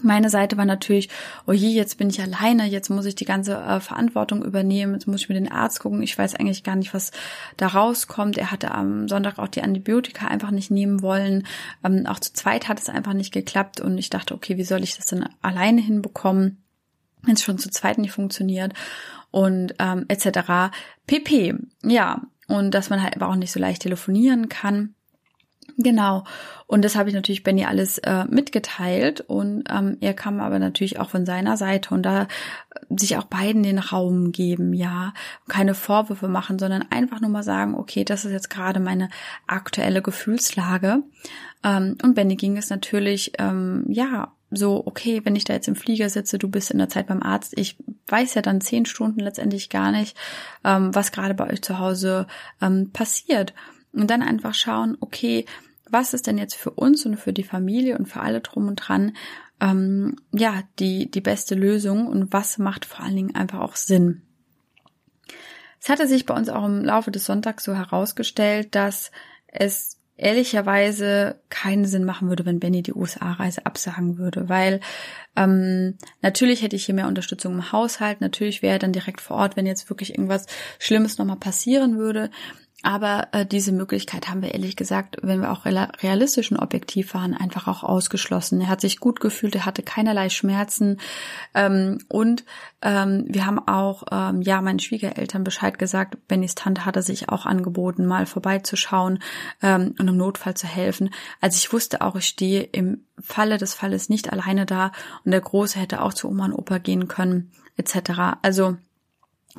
Meine 0.00 0.30
Seite 0.30 0.56
war 0.56 0.64
natürlich, 0.64 1.08
oh 1.46 1.52
je, 1.52 1.70
jetzt 1.70 1.98
bin 1.98 2.08
ich 2.08 2.20
alleine, 2.20 2.66
jetzt 2.66 2.88
muss 2.88 3.04
ich 3.04 3.16
die 3.16 3.24
ganze 3.24 3.56
äh, 3.56 3.80
Verantwortung 3.80 4.44
übernehmen, 4.44 4.94
jetzt 4.94 5.08
muss 5.08 5.22
ich 5.22 5.28
mir 5.28 5.34
den 5.34 5.50
Arzt 5.50 5.80
gucken, 5.80 6.02
ich 6.02 6.16
weiß 6.16 6.36
eigentlich 6.36 6.62
gar 6.62 6.76
nicht, 6.76 6.94
was 6.94 7.10
da 7.56 7.66
rauskommt. 7.66 8.38
Er 8.38 8.52
hatte 8.52 8.70
am 8.70 9.08
Sonntag 9.08 9.38
auch 9.38 9.48
die 9.48 9.62
Antibiotika 9.62 10.28
einfach 10.28 10.52
nicht 10.52 10.70
nehmen 10.70 11.02
wollen. 11.02 11.46
Ähm, 11.84 12.06
auch 12.06 12.20
zu 12.20 12.32
zweit 12.32 12.68
hat 12.68 12.80
es 12.80 12.88
einfach 12.88 13.12
nicht 13.12 13.32
geklappt 13.32 13.80
und 13.80 13.98
ich 13.98 14.08
dachte, 14.08 14.34
okay, 14.34 14.56
wie 14.56 14.64
soll 14.64 14.84
ich 14.84 14.96
das 14.96 15.06
denn 15.06 15.28
alleine 15.42 15.80
hinbekommen, 15.80 16.62
wenn 17.22 17.34
es 17.34 17.42
schon 17.42 17.58
zu 17.58 17.68
zweit 17.68 17.98
nicht 17.98 18.12
funktioniert 18.12 18.74
und 19.32 19.74
ähm, 19.80 20.04
etc. 20.06 20.72
pp. 21.06 21.54
Ja, 21.82 22.22
und 22.46 22.72
dass 22.72 22.88
man 22.88 23.02
halt 23.02 23.16
aber 23.16 23.28
auch 23.28 23.36
nicht 23.36 23.52
so 23.52 23.58
leicht 23.58 23.82
telefonieren 23.82 24.48
kann. 24.48 24.94
Genau. 25.80 26.24
Und 26.66 26.84
das 26.84 26.96
habe 26.96 27.08
ich 27.08 27.14
natürlich 27.14 27.44
Benny 27.44 27.64
alles 27.64 27.98
äh, 27.98 28.24
mitgeteilt 28.24 29.20
und 29.20 29.62
ähm, 29.70 29.96
er 30.00 30.12
kam 30.12 30.40
aber 30.40 30.58
natürlich 30.58 30.98
auch 30.98 31.08
von 31.08 31.24
seiner 31.24 31.56
Seite 31.56 31.94
und 31.94 32.02
da 32.02 32.26
sich 32.90 33.16
auch 33.16 33.24
beiden 33.24 33.62
den 33.62 33.78
Raum 33.78 34.32
geben, 34.32 34.74
ja, 34.74 35.14
keine 35.48 35.74
Vorwürfe 35.74 36.26
machen, 36.26 36.58
sondern 36.58 36.84
einfach 36.90 37.20
nur 37.20 37.30
mal 37.30 37.44
sagen, 37.44 37.76
okay, 37.76 38.04
das 38.04 38.24
ist 38.24 38.32
jetzt 38.32 38.50
gerade 38.50 38.80
meine 38.80 39.08
aktuelle 39.46 40.02
Gefühlslage. 40.02 41.04
Ähm, 41.62 41.96
und 42.02 42.14
Benny 42.14 42.34
ging 42.34 42.56
es 42.56 42.70
natürlich, 42.70 43.32
ähm, 43.38 43.84
ja, 43.88 44.32
so, 44.50 44.84
okay, 44.84 45.20
wenn 45.24 45.36
ich 45.36 45.44
da 45.44 45.52
jetzt 45.52 45.68
im 45.68 45.76
Flieger 45.76 46.08
sitze, 46.08 46.38
du 46.38 46.48
bist 46.48 46.72
in 46.72 46.78
der 46.78 46.88
Zeit 46.88 47.06
beim 47.06 47.22
Arzt, 47.22 47.54
ich 47.56 47.76
weiß 48.08 48.34
ja 48.34 48.42
dann 48.42 48.60
zehn 48.60 48.84
Stunden 48.84 49.20
letztendlich 49.20 49.70
gar 49.70 49.92
nicht, 49.92 50.16
ähm, 50.64 50.92
was 50.92 51.12
gerade 51.12 51.34
bei 51.34 51.48
euch 51.48 51.62
zu 51.62 51.78
Hause 51.78 52.26
ähm, 52.60 52.90
passiert. 52.92 53.54
Und 53.92 54.10
dann 54.10 54.22
einfach 54.22 54.54
schauen, 54.54 54.96
okay, 55.00 55.46
was 55.90 56.14
ist 56.14 56.26
denn 56.26 56.38
jetzt 56.38 56.54
für 56.54 56.70
uns 56.70 57.04
und 57.06 57.16
für 57.16 57.32
die 57.32 57.44
Familie 57.44 57.98
und 57.98 58.06
für 58.06 58.20
alle 58.20 58.40
drum 58.40 58.68
und 58.68 58.76
dran, 58.76 59.16
ähm, 59.60 60.16
ja, 60.32 60.62
die, 60.78 61.10
die 61.10 61.20
beste 61.20 61.54
Lösung 61.54 62.06
und 62.06 62.32
was 62.32 62.58
macht 62.58 62.84
vor 62.84 63.04
allen 63.04 63.16
Dingen 63.16 63.34
einfach 63.34 63.60
auch 63.60 63.76
Sinn. 63.76 64.22
Es 65.80 65.88
hatte 65.88 66.06
sich 66.06 66.26
bei 66.26 66.34
uns 66.34 66.48
auch 66.48 66.64
im 66.64 66.84
Laufe 66.84 67.10
des 67.10 67.24
Sonntags 67.24 67.64
so 67.64 67.74
herausgestellt, 67.74 68.74
dass 68.74 69.10
es 69.46 69.98
ehrlicherweise 70.16 71.40
keinen 71.48 71.84
Sinn 71.84 72.04
machen 72.04 72.28
würde, 72.28 72.44
wenn 72.44 72.58
Benny 72.58 72.82
die 72.82 72.92
USA-Reise 72.92 73.64
absagen 73.66 74.18
würde, 74.18 74.48
weil 74.48 74.80
ähm, 75.36 75.96
natürlich 76.22 76.62
hätte 76.62 76.74
ich 76.74 76.86
hier 76.86 76.94
mehr 76.94 77.06
Unterstützung 77.06 77.54
im 77.54 77.72
Haushalt, 77.72 78.20
natürlich 78.20 78.60
wäre 78.60 78.74
er 78.74 78.78
dann 78.80 78.92
direkt 78.92 79.20
vor 79.20 79.36
Ort, 79.36 79.56
wenn 79.56 79.64
jetzt 79.64 79.88
wirklich 79.88 80.10
irgendwas 80.10 80.46
Schlimmes 80.80 81.18
nochmal 81.18 81.36
passieren 81.36 81.98
würde. 81.98 82.30
Aber 82.84 83.26
äh, 83.32 83.44
diese 83.44 83.72
Möglichkeit 83.72 84.28
haben 84.28 84.40
wir 84.40 84.54
ehrlich 84.54 84.76
gesagt, 84.76 85.16
wenn 85.22 85.40
wir 85.40 85.50
auch 85.50 85.64
realistisch 85.64 86.52
und 86.52 86.58
objektiv 86.58 87.12
waren, 87.12 87.34
einfach 87.34 87.66
auch 87.66 87.82
ausgeschlossen. 87.82 88.60
Er 88.60 88.68
hat 88.68 88.80
sich 88.80 89.00
gut 89.00 89.18
gefühlt, 89.18 89.56
er 89.56 89.66
hatte 89.66 89.82
keinerlei 89.82 90.28
Schmerzen 90.28 91.00
ähm, 91.54 91.98
und 92.08 92.44
ähm, 92.80 93.24
wir 93.28 93.46
haben 93.46 93.58
auch 93.66 94.04
ähm, 94.12 94.42
ja 94.42 94.60
meinen 94.60 94.78
Schwiegereltern 94.78 95.42
Bescheid 95.42 95.76
gesagt. 95.76 96.28
Bennys 96.28 96.54
Tante 96.54 96.84
hatte 96.84 97.02
sich 97.02 97.28
auch 97.28 97.46
angeboten, 97.46 98.06
mal 98.06 98.26
vorbeizuschauen 98.26 99.18
ähm, 99.60 99.96
und 99.98 100.06
im 100.06 100.16
Notfall 100.16 100.54
zu 100.54 100.68
helfen. 100.68 101.10
Also 101.40 101.56
ich 101.56 101.72
wusste 101.72 102.00
auch, 102.00 102.14
ich 102.14 102.26
stehe 102.26 102.62
im 102.62 103.06
Falle 103.18 103.58
des 103.58 103.74
Falles 103.74 104.08
nicht 104.08 104.32
alleine 104.32 104.66
da 104.66 104.92
und 105.24 105.32
der 105.32 105.40
Große 105.40 105.80
hätte 105.80 106.00
auch 106.00 106.14
zu 106.14 106.28
Oma 106.28 106.44
und 106.44 106.52
Opa 106.52 106.78
gehen 106.78 107.08
können 107.08 107.50
etc. 107.76 108.38
Also 108.42 108.76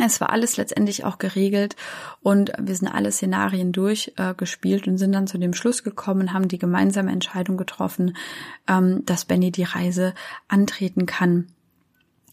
es 0.05 0.21
war 0.21 0.31
alles 0.31 0.57
letztendlich 0.57 1.03
auch 1.03 1.17
geregelt 1.17 1.75
und 2.21 2.51
wir 2.57 2.75
sind 2.75 2.87
alle 2.87 3.11
Szenarien 3.11 3.71
durchgespielt 3.71 4.87
äh, 4.87 4.89
und 4.89 4.97
sind 4.97 5.11
dann 5.11 5.27
zu 5.27 5.37
dem 5.37 5.53
Schluss 5.53 5.83
gekommen, 5.83 6.33
haben 6.33 6.47
die 6.47 6.59
gemeinsame 6.59 7.11
Entscheidung 7.11 7.57
getroffen, 7.57 8.15
ähm, 8.67 9.03
dass 9.05 9.25
Benny 9.25 9.51
die 9.51 9.63
Reise 9.63 10.13
antreten 10.47 11.05
kann. 11.05 11.47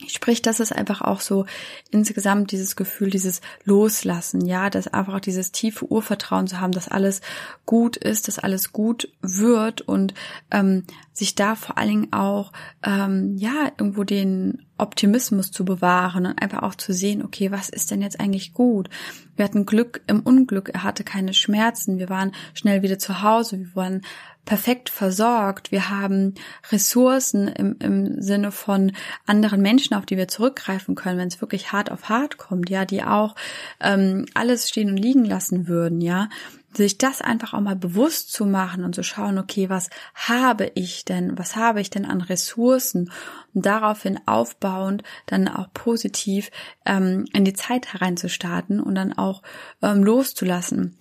Sprich, 0.09 0.43
das 0.43 0.61
ist 0.61 0.73
einfach 0.73 1.01
auch 1.01 1.21
so 1.21 1.47
insgesamt 1.91 2.53
dieses 2.53 2.77
Gefühl, 2.77 3.09
dieses 3.09 3.41
Loslassen, 3.65 4.45
ja, 4.45 4.69
dass 4.69 4.89
einfach 4.89 5.15
auch 5.15 5.21
dieses 5.21 5.53
tiefe 5.53 5.91
Urvertrauen 5.91 6.47
zu 6.47 6.61
haben, 6.61 6.73
dass 6.73 6.89
alles 6.89 7.23
gut 7.65 7.97
ist, 7.97 8.29
dass 8.29 8.39
alles 8.39 8.73
gut 8.73 9.11
wird 9.23 9.81
und 9.81 10.13
ähm, 10.51 10.85
sich 11.15 11.35
da 11.35 11.55
vor 11.55 11.79
allen 11.79 11.89
Dingen 11.89 12.13
auch 12.13 12.53
ähm, 12.83 13.37
ja 13.39 13.73
irgendwo 13.79 14.05
den 14.05 14.66
Optimismus 14.79 15.51
zu 15.51 15.65
bewahren 15.65 16.27
und 16.27 16.43
einfach 16.43 16.63
auch 16.63 16.75
zu 16.75 16.93
sehen, 16.93 17.25
okay, 17.25 17.51
was 17.51 17.69
ist 17.69 17.91
denn 17.91 18.03
jetzt 18.03 18.21
eigentlich 18.21 18.53
gut? 18.53 18.91
Wir 19.37 19.45
hatten 19.45 19.67
Glück 19.67 20.03
im 20.07 20.21
Unglück, 20.21 20.71
er 20.73 20.83
hatte 20.83 21.05
keine 21.05 21.35
Schmerzen, 21.35 21.99
wir 21.99 22.09
waren 22.09 22.33
schnell 22.55 22.83
wieder 22.83 22.99
zu 22.99 23.23
Hause, 23.23 23.59
wir 23.59 23.75
waren 23.75 24.03
perfekt 24.45 24.89
versorgt, 24.89 25.73
wir 25.73 25.91
haben 25.91 26.35
Ressourcen 26.71 27.49
im, 27.49 27.77
im 27.81 28.23
Sinne 28.23 28.53
von 28.53 28.93
anderen 29.27 29.61
Menschen, 29.61 29.95
auf 29.95 30.07
die 30.07 30.17
wir 30.17 30.29
zurückgreifen 30.29 30.95
können, 30.95 31.19
wenn 31.19 31.29
es 31.29 31.41
wirklich 31.41 31.73
hart 31.73 31.91
auf 31.91 32.09
hart 32.09 32.39
kommt, 32.39 32.71
ja, 32.71 32.85
die 32.85 33.03
auch 33.03 33.35
ähm, 33.81 34.27
alles 34.35 34.69
stehen 34.69 34.91
und 34.91 34.97
liegen 34.97 35.25
lassen 35.25 35.69
würden, 35.69 36.01
ja 36.01 36.29
sich 36.77 36.99
das 36.99 37.21
einfach 37.21 37.55
auch 37.55 37.61
mal 37.61 37.77
bewusst 37.77 38.33
zu 38.33 38.47
machen 38.47 38.85
und 38.85 38.95
zu 38.95 39.03
schauen, 39.03 39.39
okay, 39.39 39.69
was 39.69 39.91
habe 40.15 40.71
ich 40.75 41.05
denn, 41.05 41.39
was 41.39 41.57
habe 41.57 41.81
ich 41.81 41.91
denn 41.91 42.05
an 42.05 42.21
Ressourcen 42.21 43.11
und 43.55 43.67
daraufhin 43.67 44.21
aufbauend 44.27 45.03
dann 45.27 45.49
auch 45.49 45.73
positiv 45.73 46.51
ähm, 46.85 47.25
in 47.33 47.45
die 47.45 47.55
Zeit 47.55 47.93
hereinzustarten 47.93 48.81
und 48.81 48.95
dann 48.95 49.13
auch 49.13 49.43
ähm, 49.83 50.05
loszulassen. 50.05 50.97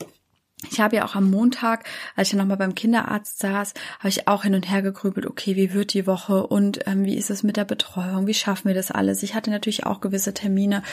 Ich 0.72 0.80
habe 0.80 0.98
ja 0.98 1.06
auch 1.06 1.16
am 1.16 1.30
Montag, 1.30 1.86
als 2.16 2.28
ich 2.28 2.34
ja 2.34 2.40
nochmal 2.40 2.58
beim 2.58 2.76
Kinderarzt 2.76 3.40
saß, 3.40 3.74
habe 4.00 4.10
ich 4.10 4.28
auch 4.28 4.44
hin 4.44 4.56
und 4.56 4.70
her 4.70 4.82
gegrübelt, 4.82 5.26
okay, 5.26 5.56
wie 5.56 5.74
wird 5.74 5.94
die 5.94 6.08
Woche 6.08 6.46
und 6.48 6.80
ähm, 6.88 7.06
wie 7.06 7.18
ist 7.18 7.30
es 7.30 7.44
mit 7.44 7.58
der 7.58 7.66
Betreuung, 7.66 8.28
wie 8.28 8.34
schaffen 8.34 8.68
wir 8.68 8.76
das 8.76 8.92
alles? 8.92 9.24
Ich 9.24 9.36
hatte 9.36 9.52
natürlich 9.52 9.86
auch 9.86 10.02
gewisse 10.02 10.34
Termine 10.34 10.84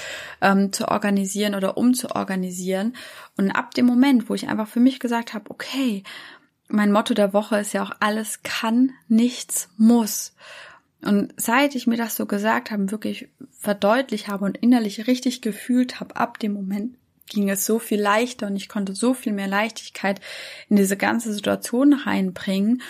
ähm, 0.41 0.73
zu 0.73 0.89
organisieren 0.89 1.55
oder 1.55 1.77
umzuorganisieren. 1.77 2.97
Und 3.37 3.51
ab 3.51 3.75
dem 3.75 3.87
Moment, 3.87 4.29
wo 4.29 4.35
ich 4.35 4.49
einfach 4.49 4.69
für 4.69 4.81
mich 4.81 5.01
gesagt 5.01 5.35
habe, 5.35 5.51
okay, 5.51 6.03
mein 6.69 6.93
Motto 6.93 7.15
der 7.15 7.33
Woche 7.33 7.59
ist 7.59 7.75
ja 7.75 7.83
auch, 7.83 7.93
alles 8.01 8.43
kann, 8.43 8.93
nichts 9.09 9.69
muss. 9.77 10.35
Und 11.05 11.35
seit 11.37 11.75
ich 11.75 11.87
mir 11.87 11.97
das 11.97 12.17
so 12.17 12.27
gesagt 12.27 12.71
habe, 12.71 12.91
wirklich 12.91 13.29
verdeutlicht 13.51 14.29
habe 14.29 14.45
und 14.45 14.57
innerlich 14.57 15.07
richtig 15.07 15.43
gefühlt 15.43 16.01
habe, 16.01 16.17
ab 16.17 16.39
dem 16.39 16.53
Moment 16.53 16.97
ging 17.33 17.49
es 17.51 17.67
so 17.67 17.79
viel 17.79 18.01
leichter 18.01 18.47
und 18.47 18.57
ich 18.57 18.69
konnte 18.69 18.95
so 18.95 19.15
viel 19.15 19.33
mehr 19.33 19.49
Leichtigkeit 19.49 20.21
in 20.69 20.77
diese 20.77 20.97
ganze 20.97 21.33
Situation 21.33 21.93
reinbringen 21.93 22.83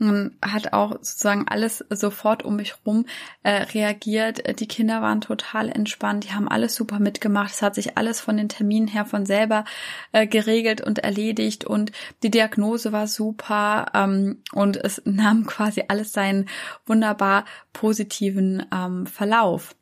und 0.00 0.36
hat 0.42 0.72
auch 0.72 0.92
sozusagen 0.92 1.46
alles 1.48 1.84
sofort 1.90 2.44
um 2.44 2.56
mich 2.56 2.74
rum 2.86 3.06
äh, 3.42 3.62
reagiert. 3.62 4.60
Die 4.60 4.68
Kinder 4.68 5.02
waren 5.02 5.20
total 5.20 5.68
entspannt, 5.68 6.24
die 6.24 6.32
haben 6.32 6.48
alles 6.48 6.74
super 6.74 7.00
mitgemacht. 7.00 7.52
Es 7.52 7.62
hat 7.62 7.74
sich 7.74 7.98
alles 7.98 8.20
von 8.20 8.36
den 8.36 8.48
Terminen 8.48 8.88
her 8.88 9.04
von 9.04 9.26
selber 9.26 9.64
äh, 10.12 10.26
geregelt 10.26 10.80
und 10.80 11.00
erledigt 11.00 11.64
und 11.64 11.92
die 12.22 12.30
Diagnose 12.30 12.92
war 12.92 13.06
super 13.06 13.86
ähm, 13.94 14.42
und 14.52 14.76
es 14.76 15.02
nahm 15.04 15.46
quasi 15.46 15.84
alles 15.88 16.12
seinen 16.12 16.48
wunderbar 16.86 17.44
positiven 17.72 18.64
ähm, 18.72 19.06
Verlauf. 19.06 19.74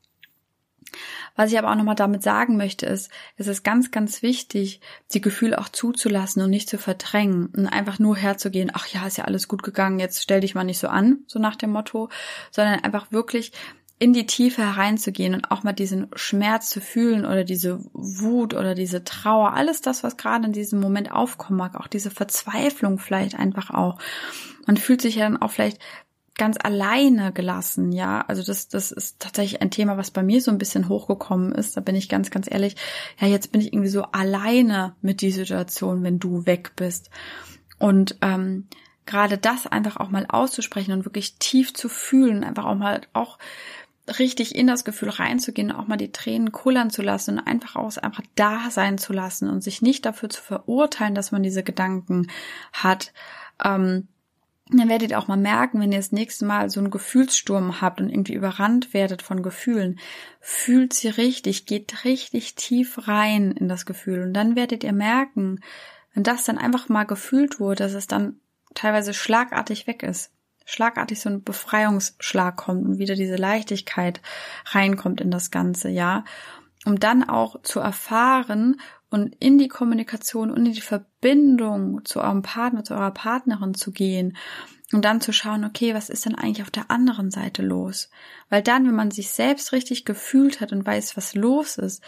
Was 1.35 1.53
ich 1.53 1.59
aber 1.59 1.71
auch 1.71 1.77
nochmal 1.77 1.95
damit 1.95 2.23
sagen 2.23 2.57
möchte, 2.57 2.87
ist, 2.87 3.11
es 3.37 3.47
ist 3.47 3.63
ganz, 3.63 3.91
ganz 3.91 4.23
wichtig, 4.23 4.81
die 5.13 5.21
Gefühle 5.21 5.59
auch 5.59 5.69
zuzulassen 5.69 6.43
und 6.43 6.51
nicht 6.51 6.69
zu 6.69 6.79
verdrängen 6.79 7.47
und 7.57 7.67
einfach 7.67 7.99
nur 7.99 8.17
herzugehen, 8.17 8.71
ach 8.73 8.87
ja, 8.89 9.07
ist 9.07 9.19
ja 9.19 9.25
alles 9.25 9.49
gut 9.49 9.63
gegangen, 9.63 9.99
jetzt 9.99 10.23
stell 10.23 10.41
dich 10.41 10.55
mal 10.55 10.65
nicht 10.65 10.79
so 10.79 10.89
an, 10.89 11.21
so 11.27 11.39
nach 11.39 11.57
dem 11.57 11.71
Motto, 11.71 12.09
sondern 12.51 12.81
einfach 12.81 13.13
wirklich 13.13 13.53
in 13.99 14.13
die 14.13 14.27
Tiefe 14.27 14.63
hereinzugehen 14.63 15.35
und 15.35 15.51
auch 15.51 15.63
mal 15.63 15.73
diesen 15.73 16.09
Schmerz 16.15 16.69
zu 16.69 16.81
fühlen 16.81 17.25
oder 17.25 17.45
diese 17.45 17.81
Wut 17.95 18.53
oder 18.53 18.75
diese 18.75 19.05
Trauer, 19.05 19.55
alles 19.55 19.81
das, 19.81 20.05
was 20.05 20.19
gerade 20.19 20.47
in 20.47 20.53
diesem 20.53 20.81
Moment 20.81 21.11
aufkommen 21.11 21.59
mag, 21.59 21.77
auch 21.77 21.87
diese 21.87 22.11
Verzweiflung 22.11 22.99
vielleicht 22.99 23.39
einfach 23.39 23.71
auch. 23.71 23.99
Man 24.67 24.77
fühlt 24.77 25.01
sich 25.01 25.15
ja 25.15 25.25
dann 25.25 25.41
auch 25.41 25.51
vielleicht 25.51 25.79
ganz 26.39 26.57
alleine 26.63 27.33
gelassen, 27.33 27.93
ja. 27.93 28.21
Also 28.29 28.43
das, 28.43 28.69
das 28.69 28.93
ist 28.93 29.21
tatsächlich 29.21 29.63
ein 29.63 29.71
Thema, 29.71 29.97
was 29.97 30.11
bei 30.11 30.23
mir 30.23 30.41
so 30.41 30.51
ein 30.51 30.59
bisschen 30.59 30.89
hochgekommen 30.89 31.53
ist. 31.53 31.77
Da 31.77 31.81
bin 31.81 31.97
ich 31.97 32.09
ganz, 32.09 32.31
ganz 32.31 32.51
ehrlich. 32.51 32.77
Ja, 33.19 33.27
jetzt 33.27 33.53
bin 33.53 33.61
ich 33.61 33.73
irgendwie 33.73 33.89
so 33.89 34.03
alleine 34.03 34.95
mit 35.01 35.21
die 35.23 35.31
Situation, 35.31 36.03
wenn 36.03 36.19
du 36.19 36.47
weg 36.47 36.73
bist. 36.77 37.11
Und 37.79 38.17
ähm, 38.23 38.69
gerade 39.07 39.39
das 39.39 39.67
einfach 39.67 39.97
auch 39.97 40.11
mal 40.11 40.27
auszusprechen 40.29 40.93
und 40.93 41.05
wirklich 41.05 41.37
tief 41.39 41.73
zu 41.73 41.89
fühlen, 41.89 42.45
einfach 42.45 42.65
auch 42.65 42.75
mal 42.75 43.01
auch 43.13 43.39
richtig 44.19 44.55
in 44.55 44.67
das 44.67 44.85
Gefühl 44.85 45.09
reinzugehen, 45.09 45.73
auch 45.73 45.87
mal 45.87 45.97
die 45.97 46.13
Tränen 46.13 46.53
kullern 46.53 46.91
zu 46.91 47.03
lassen 47.03 47.39
und 47.39 47.47
einfach 47.47 47.77
aus 47.77 47.99
einfach 47.99 48.23
da 48.35 48.71
sein 48.71 48.99
zu 48.99 49.13
lassen 49.13 49.49
und 49.49 49.63
sich 49.63 49.83
nicht 49.83 50.05
dafür 50.07 50.29
zu 50.29 50.43
verurteilen, 50.43 51.15
dass 51.15 51.33
man 51.33 51.43
diese 51.43 51.63
Gedanken 51.63 52.29
hat. 52.73 53.13
Ähm, 53.65 54.07
dann 54.69 54.89
werdet 54.89 55.13
ihr 55.13 55.19
auch 55.19 55.29
mal 55.29 55.37
merken, 55.37 55.81
wenn 55.81 55.93
ihr 55.93 55.99
das 55.99 56.11
nächste 56.11 56.45
Mal 56.45 56.71
so 56.71 56.81
einen 56.81 56.91
Gefühlssturm 56.91 57.81
habt 57.81 58.01
und 58.01 58.11
irgendwie 58.11 58.35
überrannt 58.35 58.93
werdet 58.93 59.23
von 59.23 59.43
Gefühlen, 59.43 60.01
fühlt 60.41 60.93
sie 60.93 61.09
richtig, 61.09 61.67
geht 61.67 62.05
richtig 62.05 62.57
tief 62.57 63.07
rein 63.07 63.53
in 63.53 63.69
das 63.69 63.87
Gefühl. 63.87 64.23
Und 64.23 64.35
dann 64.35 64.57
werdet 64.57 64.83
ihr 64.83 64.93
merken, 64.93 65.61
wenn 66.15 66.25
das 66.25 66.45
dann 66.45 66.59
einfach 66.59 66.89
mal 66.89 67.05
gefühlt 67.05 67.61
wurde, 67.61 67.85
dass 67.85 67.95
es 67.95 68.09
dann 68.09 68.41
teilweise 68.75 69.15
schlagartig 69.15 69.87
weg 69.87 70.03
ist. 70.03 70.33
Schlagartig 70.65 71.21
so 71.21 71.29
ein 71.29 71.45
Befreiungsschlag 71.45 72.57
kommt 72.57 72.87
und 72.87 72.99
wieder 72.99 73.15
diese 73.15 73.37
Leichtigkeit 73.37 74.21
reinkommt 74.67 75.21
in 75.21 75.31
das 75.31 75.53
Ganze, 75.53 75.91
ja. 75.91 76.25
Um 76.85 76.99
dann 76.99 77.29
auch 77.29 77.63
zu 77.63 77.79
erfahren, 77.79 78.81
und 79.11 79.35
in 79.39 79.59
die 79.59 79.69
Kommunikation 79.69 80.51
und 80.51 80.67
in 80.67 80.73
die 80.73 80.81
Verbindung 80.81 82.05
zu 82.05 82.21
eurem 82.21 82.43
Partner, 82.43 82.85
zu 82.85 82.95
eurer 82.95 83.13
Partnerin 83.13 83.75
zu 83.75 83.93
gehen 83.93 84.37
und 84.93 85.05
dann 85.05 85.21
zu 85.21 85.33
schauen, 85.33 85.65
okay, 85.65 85.95
was 85.95 86.11
ist 86.11 86.27
denn 86.27 86.35
eigentlich 86.35 86.63
auf 86.63 86.71
der 86.71 86.91
anderen 86.91 87.31
Seite 87.31 87.63
los? 87.63 88.11
Weil 88.49 88.63
dann, 88.63 88.87
wenn 88.87 88.95
man 88.95 89.11
sich 89.11 89.31
selbst 89.31 89.73
richtig 89.73 90.05
gefühlt 90.05 90.61
hat 90.61 90.73
und 90.73 90.87
weiß, 90.87 91.17
was 91.17 91.35
los 91.35 91.79
ist, 91.79 92.03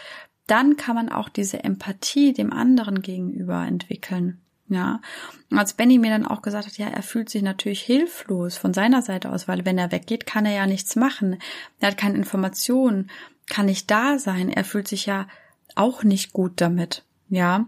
dann 0.47 0.77
kann 0.77 0.95
man 0.95 1.09
auch 1.09 1.29
diese 1.29 1.63
Empathie 1.63 2.33
dem 2.33 2.51
anderen 2.51 3.01
gegenüber 3.01 3.65
entwickeln. 3.65 4.41
Ja, 4.71 5.01
und 5.49 5.57
als 5.57 5.73
Benny 5.73 5.97
mir 5.97 6.11
dann 6.11 6.27
auch 6.27 6.43
gesagt 6.43 6.67
hat, 6.67 6.77
ja, 6.77 6.87
er 6.87 7.01
fühlt 7.01 7.29
sich 7.29 7.41
natürlich 7.41 7.81
hilflos 7.81 8.55
von 8.55 8.71
seiner 8.71 9.01
Seite 9.01 9.31
aus, 9.31 9.47
weil 9.47 9.65
wenn 9.65 9.79
er 9.79 9.91
weggeht, 9.91 10.27
kann 10.27 10.45
er 10.45 10.53
ja 10.53 10.67
nichts 10.67 10.95
machen. 10.95 11.41
Er 11.79 11.89
hat 11.89 11.97
keine 11.97 12.17
Informationen, 12.17 13.09
kann 13.47 13.65
nicht 13.65 13.89
da 13.89 14.19
sein. 14.19 14.49
Er 14.49 14.63
fühlt 14.63 14.87
sich 14.87 15.07
ja 15.07 15.27
auch 15.75 16.03
nicht 16.03 16.33
gut 16.33 16.53
damit, 16.57 17.03
ja. 17.29 17.65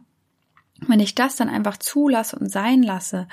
Wenn 0.88 1.00
ich 1.00 1.14
das 1.14 1.36
dann 1.36 1.50
einfach 1.50 1.78
zulasse 1.78 2.38
und 2.38 2.50
sein 2.50 2.82
lasse, 2.82 3.28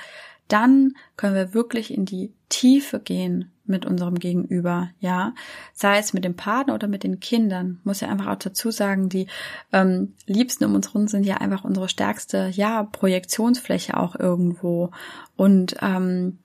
dann 0.47 0.93
können 1.15 1.35
wir 1.35 1.53
wirklich 1.53 1.93
in 1.93 2.05
die 2.05 2.33
Tiefe 2.49 2.99
gehen 2.99 3.51
mit 3.65 3.85
unserem 3.85 4.15
Gegenüber, 4.15 4.89
ja, 4.99 5.33
sei 5.73 5.99
es 5.99 6.13
mit 6.13 6.25
dem 6.25 6.35
Partner 6.35 6.73
oder 6.73 6.87
mit 6.87 7.03
den 7.03 7.19
Kindern. 7.19 7.79
Muss 7.83 8.01
ja 8.01 8.09
einfach 8.09 8.27
auch 8.27 8.35
dazu 8.35 8.71
sagen, 8.71 9.09
die 9.09 9.27
ähm, 9.71 10.15
Liebsten 10.25 10.65
um 10.65 10.73
uns 10.73 10.87
herum 10.87 11.07
sind 11.07 11.23
ja 11.23 11.37
einfach 11.37 11.63
unsere 11.63 11.87
stärkste, 11.87 12.49
ja, 12.53 12.83
Projektionsfläche 12.83 13.95
auch 13.95 14.15
irgendwo 14.15 14.89
und 15.35 15.75
ähm, 15.81 16.39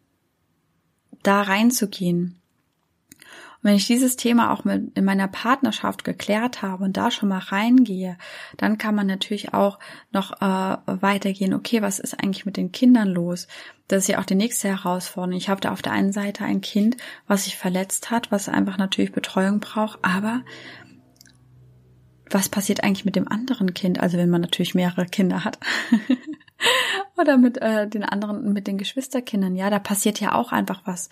da 1.23 1.41
reinzugehen 1.41 2.41
wenn 3.65 3.77
ich 3.77 3.87
dieses 3.87 4.17
Thema 4.17 4.53
auch 4.53 4.65
mit 4.65 4.97
in 4.97 5.05
meiner 5.07 5.27
Partnerschaft 5.27 6.05
geklärt 6.05 6.61
habe 6.61 6.85
und 6.85 6.97
da 6.99 7.11
schon 7.11 7.31
mal 7.31 7.39
reingehe, 7.39 8.19
dann 8.59 8.77
kann 8.77 8.95
man 8.95 9.07
natürlich 9.07 9.55
auch 9.55 9.79
noch 10.13 10.33
äh, 10.43 10.77
weitergehen. 10.87 11.55
Okay, 11.55 11.81
was 11.81 11.99
ist 11.99 12.23
eigentlich 12.23 12.45
mit 12.45 12.59
den 12.59 12.73
Kindern 12.73 13.09
los? 13.09 13.49
Das 13.89 14.03
ist 14.03 14.09
ja 14.09 14.21
auch 14.21 14.27
die 14.27 14.35
nächste 14.35 14.69
Herausforderung. 14.69 15.39
Ich 15.39 15.49
habe 15.49 15.63
da 15.63 15.73
auf 15.73 15.81
der 15.81 15.93
einen 15.93 16.13
Seite 16.13 16.45
ein 16.45 16.61
Kind, 16.61 16.99
was 17.27 17.45
sich 17.45 17.57
verletzt 17.57 18.11
hat, 18.11 18.31
was 18.31 18.51
einfach 18.51 18.77
natürlich 18.77 19.13
Betreuung 19.13 19.61
braucht, 19.61 19.99
aber 20.03 20.43
was 22.29 22.51
passiert 22.51 22.85
eigentlich 22.85 23.07
mit 23.07 23.17
dem 23.17 23.29
anderen 23.29 23.73
Kind? 23.73 23.99
Also 23.99 24.19
wenn 24.19 24.31
man 24.31 24.43
natürlich 24.43 24.75
mehrere 24.75 25.07
Kinder 25.07 25.43
hat. 25.43 25.59
Oder 27.17 27.37
mit 27.37 27.61
äh, 27.61 27.89
den 27.89 28.05
anderen, 28.05 28.53
mit 28.53 28.67
den 28.67 28.79
Geschwisterkindern. 28.79 29.57
Ja, 29.57 29.71
da 29.71 29.79
passiert 29.79 30.21
ja 30.21 30.35
auch 30.35 30.53
einfach 30.53 30.83
was. 30.85 31.11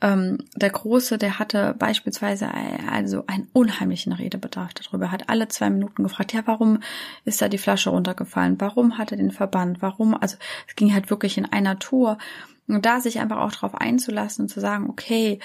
Ähm, 0.00 0.38
der 0.54 0.70
Große, 0.70 1.18
der 1.18 1.38
hatte 1.38 1.74
beispielsweise 1.78 2.50
also 2.90 3.24
einen 3.26 3.48
unheimlichen 3.52 4.12
Redebedarf 4.12 4.74
darüber, 4.74 5.10
hat 5.10 5.28
alle 5.28 5.48
zwei 5.48 5.70
Minuten 5.70 6.02
gefragt, 6.02 6.32
ja, 6.32 6.42
warum 6.46 6.80
ist 7.24 7.40
da 7.40 7.48
die 7.48 7.58
Flasche 7.58 7.90
runtergefallen? 7.90 8.60
Warum 8.60 8.98
hat 8.98 9.12
er 9.12 9.16
den 9.16 9.30
Verband? 9.30 9.80
Warum? 9.80 10.14
Also 10.14 10.36
es 10.68 10.76
ging 10.76 10.92
halt 10.92 11.10
wirklich 11.10 11.38
in 11.38 11.46
einer 11.46 11.78
Tour. 11.78 12.18
Und 12.68 12.84
da 12.84 13.00
sich 13.00 13.20
einfach 13.20 13.38
auch 13.38 13.52
darauf 13.52 13.74
einzulassen 13.74 14.44
und 14.44 14.48
zu 14.48 14.60
sagen, 14.60 14.90
okay, 14.90 15.38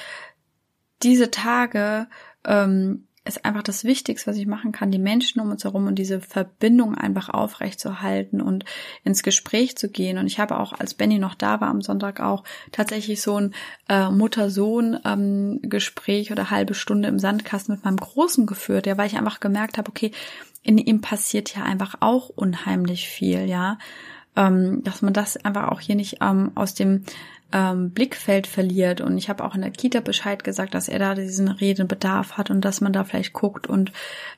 diese 1.03 1.31
Tage 1.31 2.07
ähm, 2.45 3.07
ist 3.23 3.45
einfach 3.45 3.61
das 3.61 3.83
Wichtigste, 3.83 4.31
was 4.31 4.37
ich 4.37 4.47
machen 4.47 4.71
kann, 4.71 4.89
die 4.89 4.97
Menschen 4.97 5.39
um 5.41 5.51
uns 5.51 5.63
herum 5.63 5.85
und 5.85 5.93
diese 5.95 6.21
Verbindung 6.21 6.95
einfach 6.95 7.29
aufrechtzuerhalten 7.29 8.41
und 8.41 8.65
ins 9.03 9.21
Gespräch 9.21 9.77
zu 9.77 9.89
gehen. 9.89 10.17
Und 10.17 10.25
ich 10.25 10.39
habe 10.39 10.59
auch, 10.59 10.73
als 10.73 10.95
Benny 10.95 11.19
noch 11.19 11.35
da 11.35 11.61
war 11.61 11.67
am 11.67 11.81
Sonntag 11.81 12.19
auch 12.19 12.43
tatsächlich 12.71 13.21
so 13.21 13.39
ein 13.39 13.53
äh, 13.89 14.09
Mutter-Sohn-Gespräch 14.09 16.29
ähm, 16.29 16.33
oder 16.33 16.49
halbe 16.49 16.73
Stunde 16.73 17.09
im 17.09 17.19
Sandkasten 17.19 17.75
mit 17.75 17.85
meinem 17.85 17.97
Großen 17.97 18.47
geführt, 18.47 18.87
ja, 18.87 18.97
weil 18.97 19.05
ich 19.07 19.17
einfach 19.17 19.39
gemerkt 19.39 19.77
habe, 19.77 19.89
okay, 19.89 20.11
in 20.63 20.79
ihm 20.79 21.01
passiert 21.01 21.55
ja 21.55 21.63
einfach 21.63 21.97
auch 21.99 22.29
unheimlich 22.29 23.07
viel, 23.07 23.47
ja. 23.47 23.77
Ähm, 24.35 24.83
dass 24.83 25.01
man 25.01 25.13
das 25.13 25.37
einfach 25.37 25.69
auch 25.69 25.79
hier 25.81 25.95
nicht 25.95 26.17
ähm, 26.21 26.51
aus 26.55 26.73
dem 26.73 27.03
ähm, 27.51 27.91
Blickfeld 27.91 28.47
verliert. 28.47 29.01
Und 29.01 29.17
ich 29.17 29.29
habe 29.29 29.43
auch 29.43 29.55
in 29.55 29.61
der 29.61 29.71
Kita 29.71 29.99
Bescheid 29.99 30.43
gesagt, 30.43 30.73
dass 30.73 30.87
er 30.87 30.99
da 30.99 31.15
diesen 31.15 31.47
Redebedarf 31.47 32.37
hat 32.37 32.49
und 32.49 32.61
dass 32.61 32.81
man 32.81 32.93
da 32.93 33.03
vielleicht 33.03 33.33
guckt 33.33 33.67
und 33.67 33.91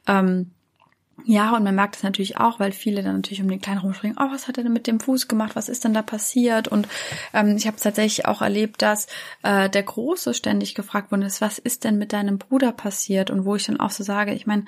ähm, 0.07 0.51
ja, 1.25 1.55
und 1.55 1.63
man 1.63 1.75
merkt 1.75 1.95
es 1.95 2.03
natürlich 2.03 2.37
auch, 2.37 2.59
weil 2.59 2.71
viele 2.71 3.03
dann 3.03 3.15
natürlich 3.17 3.41
um 3.41 3.47
den 3.47 3.61
Kleinen 3.61 3.79
rumspringen, 3.79 4.17
oh, 4.19 4.31
was 4.31 4.47
hat 4.47 4.57
er 4.57 4.63
denn 4.63 4.73
mit 4.73 4.87
dem 4.87 4.99
Fuß 4.99 5.27
gemacht, 5.27 5.55
was 5.55 5.69
ist 5.69 5.83
denn 5.83 5.93
da 5.93 6.01
passiert? 6.01 6.67
Und 6.67 6.87
ähm, 7.33 7.55
ich 7.55 7.67
habe 7.67 7.77
tatsächlich 7.77 8.25
auch 8.25 8.41
erlebt, 8.41 8.81
dass 8.81 9.07
äh, 9.43 9.69
der 9.69 9.83
Große 9.83 10.33
ständig 10.33 10.73
gefragt 10.73 11.11
worden 11.11 11.21
ist, 11.21 11.39
was 11.39 11.59
ist 11.59 11.83
denn 11.83 11.99
mit 11.99 12.13
deinem 12.13 12.39
Bruder 12.39 12.71
passiert? 12.71 13.29
Und 13.29 13.45
wo 13.45 13.55
ich 13.55 13.65
dann 13.65 13.79
auch 13.79 13.91
so 13.91 14.03
sage, 14.03 14.33
ich 14.33 14.47
meine, 14.47 14.65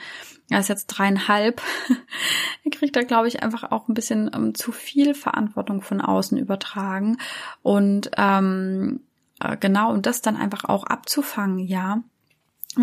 er 0.50 0.60
ist 0.60 0.70
jetzt 0.70 0.86
dreieinhalb, 0.88 1.62
er 2.64 2.72
kriegt 2.72 2.96
da, 2.96 3.02
glaube 3.02 3.28
ich, 3.28 3.42
einfach 3.42 3.72
auch 3.72 3.88
ein 3.88 3.96
bisschen 3.96 4.30
ähm, 4.34 4.54
zu 4.54 4.72
viel 4.72 5.16
Verantwortung 5.16 5.82
von 5.82 6.00
außen 6.00 6.38
übertragen. 6.38 7.18
Und 7.64 8.12
ähm, 8.18 9.02
äh, 9.42 9.58
genau, 9.58 9.92
und 9.92 10.06
das 10.06 10.22
dann 10.22 10.38
einfach 10.38 10.66
auch 10.66 10.84
abzufangen, 10.84 11.58
ja 11.60 12.04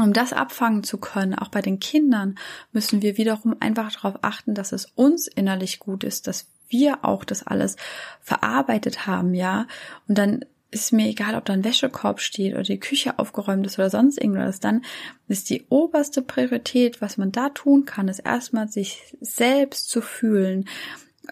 um 0.00 0.12
das 0.12 0.32
abfangen 0.32 0.84
zu 0.84 0.98
können, 0.98 1.34
auch 1.34 1.48
bei 1.48 1.62
den 1.62 1.80
Kindern, 1.80 2.36
müssen 2.72 3.02
wir 3.02 3.16
wiederum 3.16 3.56
einfach 3.60 3.92
darauf 3.92 4.18
achten, 4.22 4.54
dass 4.54 4.72
es 4.72 4.86
uns 4.94 5.26
innerlich 5.26 5.78
gut 5.78 6.04
ist, 6.04 6.26
dass 6.26 6.46
wir 6.68 7.04
auch 7.04 7.24
das 7.24 7.46
alles 7.46 7.76
verarbeitet 8.20 9.06
haben, 9.06 9.34
ja. 9.34 9.66
Und 10.08 10.18
dann 10.18 10.44
ist 10.70 10.92
mir 10.92 11.06
egal, 11.06 11.34
ob 11.34 11.44
da 11.44 11.52
ein 11.52 11.64
Wäschekorb 11.64 12.20
steht 12.20 12.54
oder 12.54 12.62
die 12.62 12.80
Küche 12.80 13.18
aufgeräumt 13.18 13.66
ist 13.66 13.78
oder 13.78 13.90
sonst 13.90 14.18
irgendwas, 14.18 14.58
dann 14.58 14.82
ist 15.28 15.50
die 15.50 15.66
oberste 15.68 16.22
Priorität, 16.22 17.02
was 17.02 17.18
man 17.18 17.30
da 17.30 17.50
tun 17.50 17.84
kann, 17.84 18.08
ist 18.08 18.20
erstmal 18.20 18.68
sich 18.68 19.14
selbst 19.20 19.90
zu 19.90 20.00
fühlen, 20.00 20.66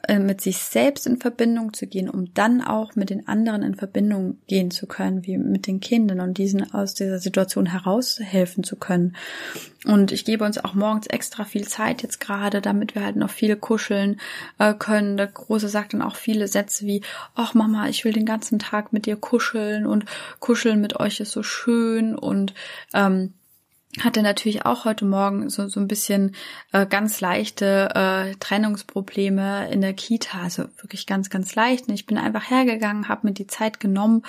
mit 0.08 0.40
sich 0.40 0.58
selbst 0.58 1.06
in 1.06 1.18
Verbindung 1.18 1.72
zu 1.72 1.86
gehen, 1.86 2.08
um 2.08 2.32
dann 2.34 2.62
auch 2.62 2.96
mit 2.96 3.10
den 3.10 3.28
anderen 3.28 3.62
in 3.62 3.74
Verbindung 3.74 4.38
gehen 4.46 4.70
zu 4.70 4.86
können, 4.86 5.26
wie 5.26 5.36
mit 5.36 5.66
den 5.66 5.80
Kindern 5.80 6.20
und 6.20 6.38
diesen 6.38 6.72
aus 6.72 6.94
dieser 6.94 7.18
Situation 7.18 7.66
heraushelfen 7.66 8.64
zu 8.64 8.76
können. 8.76 9.16
Und 9.86 10.12
ich 10.12 10.24
gebe 10.24 10.44
uns 10.44 10.58
auch 10.58 10.74
morgens 10.74 11.06
extra 11.06 11.44
viel 11.44 11.66
Zeit 11.66 12.02
jetzt 12.02 12.20
gerade, 12.20 12.60
damit 12.60 12.94
wir 12.94 13.04
halt 13.04 13.16
noch 13.16 13.30
viel 13.30 13.56
kuscheln 13.56 14.20
äh, 14.58 14.74
können. 14.74 15.16
Der 15.16 15.26
Große 15.26 15.68
sagt 15.68 15.94
dann 15.94 16.02
auch 16.02 16.16
viele 16.16 16.48
Sätze 16.48 16.86
wie, 16.86 17.02
ach 17.34 17.54
Mama, 17.54 17.88
ich 17.88 18.04
will 18.04 18.12
den 18.12 18.26
ganzen 18.26 18.58
Tag 18.58 18.92
mit 18.92 19.06
dir 19.06 19.16
kuscheln 19.16 19.86
und 19.86 20.04
kuscheln 20.38 20.80
mit 20.80 20.98
euch 21.00 21.20
ist 21.20 21.32
so 21.32 21.42
schön 21.42 22.14
und 22.14 22.54
ähm, 22.92 23.34
hatte 23.98 24.22
natürlich 24.22 24.64
auch 24.64 24.84
heute 24.84 25.04
Morgen 25.04 25.50
so, 25.50 25.68
so 25.68 25.80
ein 25.80 25.88
bisschen 25.88 26.36
äh, 26.72 26.86
ganz 26.86 27.20
leichte 27.20 27.88
äh, 27.94 28.36
Trennungsprobleme 28.36 29.68
in 29.70 29.80
der 29.80 29.94
Kita, 29.94 30.40
also 30.40 30.64
wirklich 30.80 31.06
ganz, 31.06 31.28
ganz 31.28 31.54
leicht. 31.56 31.88
Und 31.88 31.94
ich 31.94 32.06
bin 32.06 32.16
einfach 32.16 32.48
hergegangen, 32.50 33.08
habe 33.08 33.26
mir 33.26 33.32
die 33.32 33.48
Zeit 33.48 33.80
genommen 33.80 34.22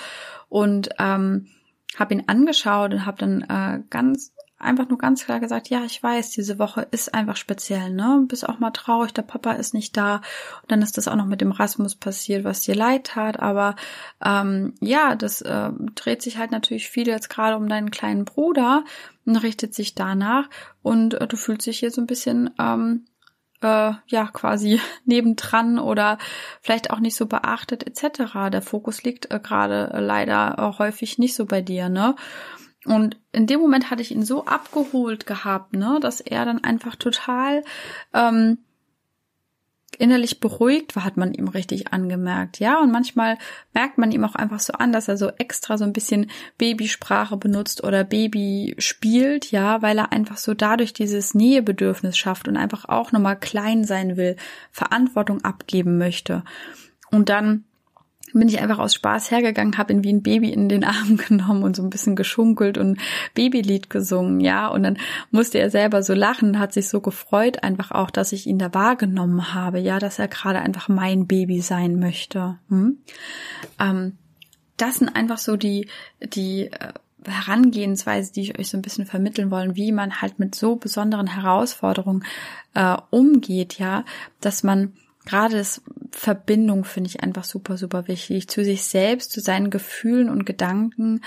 und 0.50 0.90
ähm, 0.98 1.48
habe 1.96 2.14
ihn 2.16 2.24
angeschaut 2.28 2.94
und 2.94 3.06
habe 3.06 3.18
dann 3.20 3.42
äh, 3.42 3.84
ganz 3.90 4.34
einfach 4.62 4.88
nur 4.88 4.98
ganz 4.98 5.26
klar 5.26 5.40
gesagt, 5.40 5.70
ja, 5.70 5.84
ich 5.86 6.02
weiß, 6.02 6.32
diese 6.32 6.60
Woche 6.60 6.88
ist 6.92 7.14
einfach 7.14 7.36
speziell, 7.36 7.90
ne? 7.90 8.24
Bist 8.28 8.48
auch 8.48 8.60
mal 8.60 8.72
traurig, 8.72 9.14
der 9.14 9.24
Papa 9.24 9.54
ist 9.54 9.74
nicht 9.74 9.98
da. 9.98 10.18
Und 10.62 10.72
dann 10.72 10.82
ist 10.82 10.98
das 10.98 11.08
auch 11.08 11.16
noch 11.16 11.26
mit 11.26 11.42
dem 11.42 11.52
Rasmus 11.52 11.96
passiert, 11.96 12.44
was 12.44 12.62
dir 12.62 12.76
leid 12.76 13.06
tat. 13.06 13.40
Aber 13.40 13.76
ähm, 14.24 14.74
ja, 14.80 15.16
das 15.16 15.42
äh, 15.42 15.72
dreht 15.96 16.22
sich 16.22 16.38
halt 16.38 16.52
natürlich 16.52 16.90
viel 16.90 17.08
jetzt 17.08 17.30
gerade 17.30 17.58
um 17.58 17.68
deinen 17.68 17.92
kleinen 17.92 18.26
Bruder 18.26 18.84
richtet 19.26 19.74
sich 19.74 19.96
danach. 19.96 20.50
Und 20.82 21.16
äh, 21.16 21.28
du 21.28 21.38
fühlst 21.38 21.68
dich 21.68 21.80
hier 21.80 21.92
so 21.92 22.02
ein 22.02 22.08
bisschen 22.08 22.50
ähm, 22.60 23.06
äh, 23.62 23.94
ja 24.08 24.28
quasi 24.32 24.82
nebendran 25.06 25.80
oder 25.80 26.18
vielleicht 26.62 26.92
auch 26.92 27.00
nicht 27.00 27.16
so 27.16 27.26
beachtet 27.26 27.86
etc. 27.86 28.50
Der 28.52 28.62
Fokus 28.62 29.04
liegt 29.04 29.32
äh, 29.32 29.40
gerade 29.40 29.92
leider 30.00 30.56
äh, 30.58 30.80
häufig 30.80 31.18
nicht 31.18 31.36
so 31.36 31.46
bei 31.46 31.62
dir, 31.62 31.90
ne? 31.90 32.16
Und 32.86 33.20
in 33.32 33.46
dem 33.46 33.60
Moment 33.60 33.92
hatte 33.92 34.02
ich 34.02 34.12
ihn 34.12 34.26
so 34.26 34.46
abgeholt 34.46 35.28
gehabt, 35.28 35.74
ne, 35.74 36.00
dass 36.02 36.20
er 36.20 36.46
dann 36.46 36.64
einfach 36.64 36.96
total 36.96 37.64
ähm, 38.12 38.58
innerlich 39.98 40.40
beruhigt 40.40 40.96
war, 40.96 41.06
hat 41.06 41.18
man 41.18 41.34
ihm 41.34 41.48
richtig 41.48 41.94
angemerkt, 41.94 42.60
ja. 42.60 42.80
Und 42.82 42.92
manchmal 42.92 43.38
merkt 43.74 43.98
man 43.98 44.12
ihm 44.12 44.24
auch 44.24 44.36
einfach 44.36 44.60
so 44.60 44.74
an, 44.74 44.92
dass 44.92 45.08
er 45.08 45.18
so 45.18 45.30
extra 45.38 45.78
so 45.78 45.84
ein 45.84 45.94
bisschen 45.94 46.30
Babysprache 46.58 47.38
benutzt 47.38 47.84
oder 47.84 48.04
Baby 48.04 48.76
spielt, 48.78 49.52
ja, 49.52 49.82
weil 49.82 49.98
er 49.98 50.12
einfach 50.12 50.38
so 50.38 50.54
dadurch 50.54 50.94
dieses 50.94 51.34
Nähebedürfnis 51.34 52.18
schafft 52.18 52.48
und 52.48 52.58
einfach 52.58 52.86
auch 52.86 53.12
nochmal 53.12 53.40
klein 53.40 53.84
sein 53.84 54.18
will, 54.18 54.36
Verantwortung 54.72 55.44
abgeben 55.44 55.98
möchte. 55.98 56.44
Und 57.12 57.30
dann 57.30 57.66
bin 58.34 58.48
ich 58.48 58.60
einfach 58.60 58.80
aus 58.80 58.94
Spaß 58.94 59.32
hergegangen, 59.32 59.78
habe 59.78 59.94
ihn 59.94 60.04
wie 60.04 60.14
ein 60.14 60.24
Baby 60.24 60.52
in 60.52 60.70
den 60.70 60.84
Arm 60.86 61.18
genommen 61.18 61.64
und 61.64 61.76
so 61.76 61.84
ein 61.84 61.90
bisschen 61.90 62.16
geschunkelt 62.16 62.78
und 62.78 63.00
Babylied 63.34 63.90
gesungen, 63.90 64.40
ja. 64.40 64.68
Und 64.68 64.84
dann 64.84 64.98
musste 65.32 65.60
er 65.60 65.70
selber 65.70 66.04
so 66.04 66.14
lachen, 66.14 66.60
hat 66.60 66.74
sich 66.74 66.88
so 66.88 67.02
gefreut, 67.02 67.64
einfach 67.64 67.92
auch, 67.92 68.12
dass 68.12 68.32
ich 68.32 68.48
ihn 68.48 68.60
da 68.60 68.74
wahrgenommen 68.74 69.54
habe, 69.54 69.80
ja, 69.80 70.00
dass 70.00 70.20
er 70.20 70.28
gerade 70.28 70.60
einfach 70.60 70.88
mein 70.90 71.28
Baby 71.28 71.62
sein 71.62 72.00
möchte. 72.00 72.58
Hm? 72.70 72.98
Ähm, 73.80 74.18
das 74.78 74.96
sind 74.96 75.16
einfach 75.16 75.38
so 75.38 75.58
die, 75.58 75.88
die 76.22 76.72
äh, 76.72 76.94
Herangehensweise, 77.26 78.34
die 78.34 78.42
ich 78.42 78.60
euch 78.60 78.70
so 78.70 78.78
ein 78.78 78.82
bisschen 78.82 79.06
vermitteln 79.06 79.52
wollen, 79.52 79.76
wie 79.76 79.92
man 79.92 80.22
halt 80.22 80.40
mit 80.40 80.56
so 80.56 80.76
besonderen 80.76 81.28
Herausforderungen 81.28 82.24
äh, 82.74 82.98
umgeht, 83.12 83.78
ja, 83.78 84.06
dass 84.40 84.64
man 84.64 84.94
gerade 85.26 85.58
das 85.58 85.82
Verbindung 86.12 86.84
finde 86.84 87.10
ich 87.10 87.24
einfach 87.24 87.44
super, 87.44 87.78
super 87.78 88.08
wichtig. 88.08 88.50
Zu 88.50 88.64
sich 88.64 88.84
selbst, 88.84 89.32
zu 89.32 89.40
seinen 89.40 89.70
Gefühlen 89.70 90.30
und 90.30 90.46
Gedanken 90.46 91.22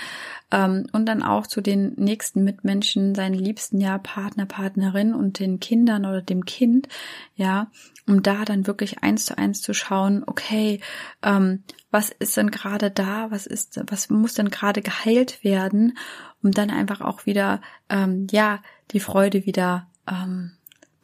ähm, 0.51 0.87
und 0.91 1.05
dann 1.07 1.23
auch 1.23 1.47
zu 1.47 1.61
den 1.61 1.93
nächsten 1.95 2.43
Mitmenschen, 2.43 3.15
seinen 3.15 3.33
Liebsten, 3.33 3.79
ja, 3.79 3.97
Partner, 3.97 4.45
Partnerin 4.45 5.13
und 5.13 5.39
den 5.39 5.59
Kindern 5.59 6.05
oder 6.05 6.21
dem 6.21 6.45
Kind, 6.45 6.87
ja, 7.35 7.71
um 8.07 8.21
da 8.21 8.45
dann 8.45 8.67
wirklich 8.67 9.01
eins 9.01 9.25
zu 9.25 9.37
eins 9.37 9.61
zu 9.61 9.73
schauen, 9.73 10.23
okay, 10.25 10.81
ähm, 11.23 11.63
was 11.89 12.09
ist 12.09 12.37
denn 12.37 12.51
gerade 12.51 12.91
da, 12.91 13.31
was 13.31 13.47
ist, 13.47 13.81
was 13.87 14.09
muss 14.09 14.33
denn 14.33 14.49
gerade 14.49 14.81
geheilt 14.81 15.43
werden, 15.43 15.97
um 16.43 16.51
dann 16.51 16.69
einfach 16.69 17.01
auch 17.01 17.25
wieder, 17.25 17.61
ähm, 17.89 18.27
ja, 18.29 18.61
die 18.91 18.99
Freude 18.99 19.45
wieder 19.45 19.87
ähm, 20.07 20.51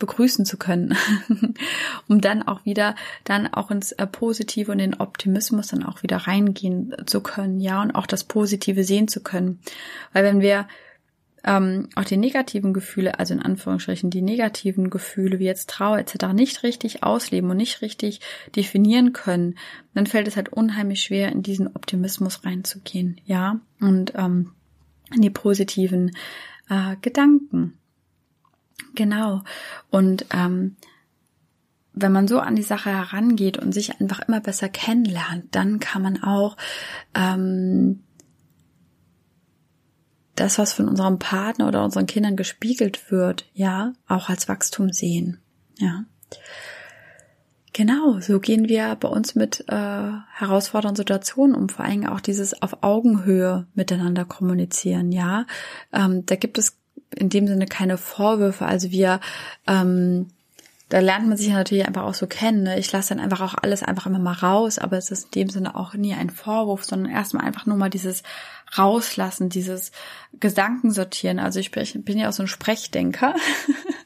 begrüßen 0.01 0.45
zu 0.45 0.57
können, 0.57 0.97
um 2.09 2.19
dann 2.19 2.43
auch 2.43 2.65
wieder, 2.65 2.95
dann 3.23 3.47
auch 3.47 3.71
ins 3.71 3.93
äh, 3.93 4.05
Positive 4.05 4.71
und 4.71 4.79
den 4.79 4.99
Optimismus 4.99 5.67
dann 5.67 5.83
auch 5.83 6.03
wieder 6.03 6.17
reingehen 6.17 6.93
zu 7.05 7.21
können, 7.21 7.61
ja, 7.61 7.81
und 7.81 7.91
auch 7.91 8.07
das 8.07 8.25
Positive 8.25 8.83
sehen 8.83 9.07
zu 9.07 9.21
können. 9.21 9.59
Weil 10.11 10.23
wenn 10.23 10.41
wir 10.41 10.67
ähm, 11.43 11.89
auch 11.95 12.03
die 12.03 12.17
negativen 12.17 12.73
Gefühle, 12.73 13.19
also 13.19 13.33
in 13.33 13.41
Anführungsstrichen 13.41 14.09
die 14.09 14.21
negativen 14.21 14.89
Gefühle 14.89 15.39
wie 15.39 15.45
jetzt 15.45 15.69
Trauer 15.69 15.97
etc. 15.97 16.33
nicht 16.33 16.63
richtig 16.63 17.03
ausleben 17.03 17.49
und 17.49 17.57
nicht 17.57 17.81
richtig 17.81 18.21
definieren 18.55 19.13
können, 19.13 19.55
dann 19.93 20.07
fällt 20.07 20.27
es 20.27 20.35
halt 20.35 20.49
unheimlich 20.49 21.01
schwer, 21.01 21.31
in 21.31 21.43
diesen 21.43 21.67
Optimismus 21.67 22.43
reinzugehen, 22.43 23.19
ja, 23.25 23.59
und 23.79 24.13
ähm, 24.15 24.51
in 25.13 25.21
die 25.21 25.29
positiven 25.29 26.11
äh, 26.69 26.95
Gedanken. 27.01 27.77
Genau. 28.95 29.43
Und 29.89 30.25
ähm, 30.33 30.75
wenn 31.93 32.11
man 32.11 32.27
so 32.27 32.39
an 32.39 32.55
die 32.55 32.63
Sache 32.63 32.89
herangeht 32.89 33.57
und 33.57 33.73
sich 33.73 33.99
einfach 33.99 34.21
immer 34.27 34.39
besser 34.39 34.69
kennenlernt, 34.69 35.47
dann 35.51 35.79
kann 35.79 36.01
man 36.01 36.23
auch 36.23 36.57
ähm, 37.13 38.03
das, 40.35 40.57
was 40.57 40.73
von 40.73 40.87
unserem 40.87 41.19
Partner 41.19 41.67
oder 41.67 41.83
unseren 41.83 42.07
Kindern 42.07 42.35
gespiegelt 42.35 43.11
wird, 43.11 43.49
ja, 43.53 43.93
auch 44.07 44.29
als 44.29 44.47
Wachstum 44.47 44.91
sehen. 44.91 45.39
Ja. 45.77 46.05
Genau, 47.73 48.19
so 48.19 48.39
gehen 48.39 48.67
wir 48.67 48.95
bei 48.95 49.07
uns 49.07 49.35
mit 49.35 49.63
äh, 49.69 50.11
herausfordernden 50.33 50.97
Situationen 50.97 51.55
um, 51.55 51.69
vor 51.69 51.85
allem 51.85 52.05
auch 52.05 52.19
dieses 52.19 52.61
auf 52.61 52.83
Augenhöhe 52.83 53.67
miteinander 53.73 54.25
kommunizieren, 54.25 55.11
ja. 55.11 55.45
Ähm, 55.93 56.25
da 56.25 56.35
gibt 56.35 56.57
es 56.57 56.80
in 57.15 57.29
dem 57.29 57.47
Sinne 57.47 57.65
keine 57.65 57.97
Vorwürfe. 57.97 58.65
Also 58.65 58.91
wir, 58.91 59.19
ähm, 59.67 60.29
da 60.89 60.99
lernt 60.99 61.27
man 61.27 61.37
sich 61.37 61.49
natürlich 61.49 61.87
einfach 61.87 62.03
auch 62.03 62.13
so 62.13 62.27
kennen. 62.27 62.63
Ne? 62.63 62.79
Ich 62.79 62.91
lasse 62.91 63.09
dann 63.09 63.23
einfach 63.23 63.41
auch 63.41 63.55
alles 63.61 63.83
einfach 63.83 64.05
immer 64.07 64.19
mal 64.19 64.33
raus, 64.33 64.77
aber 64.77 64.97
es 64.97 65.11
ist 65.11 65.25
in 65.25 65.31
dem 65.31 65.49
Sinne 65.49 65.75
auch 65.75 65.93
nie 65.93 66.13
ein 66.13 66.29
Vorwurf, 66.29 66.83
sondern 66.83 67.11
erstmal 67.11 67.45
einfach 67.45 67.65
nur 67.65 67.77
mal 67.77 67.89
dieses 67.89 68.23
Rauslassen, 68.77 69.49
dieses 69.49 69.91
Gedankensortieren. 70.39 71.39
Also 71.39 71.59
ich 71.59 71.71
bin, 71.71 71.83
ich 71.83 71.93
bin 72.03 72.17
ja 72.17 72.29
auch 72.29 72.33
so 72.33 72.43
ein 72.43 72.47
Sprechdenker. 72.47 73.35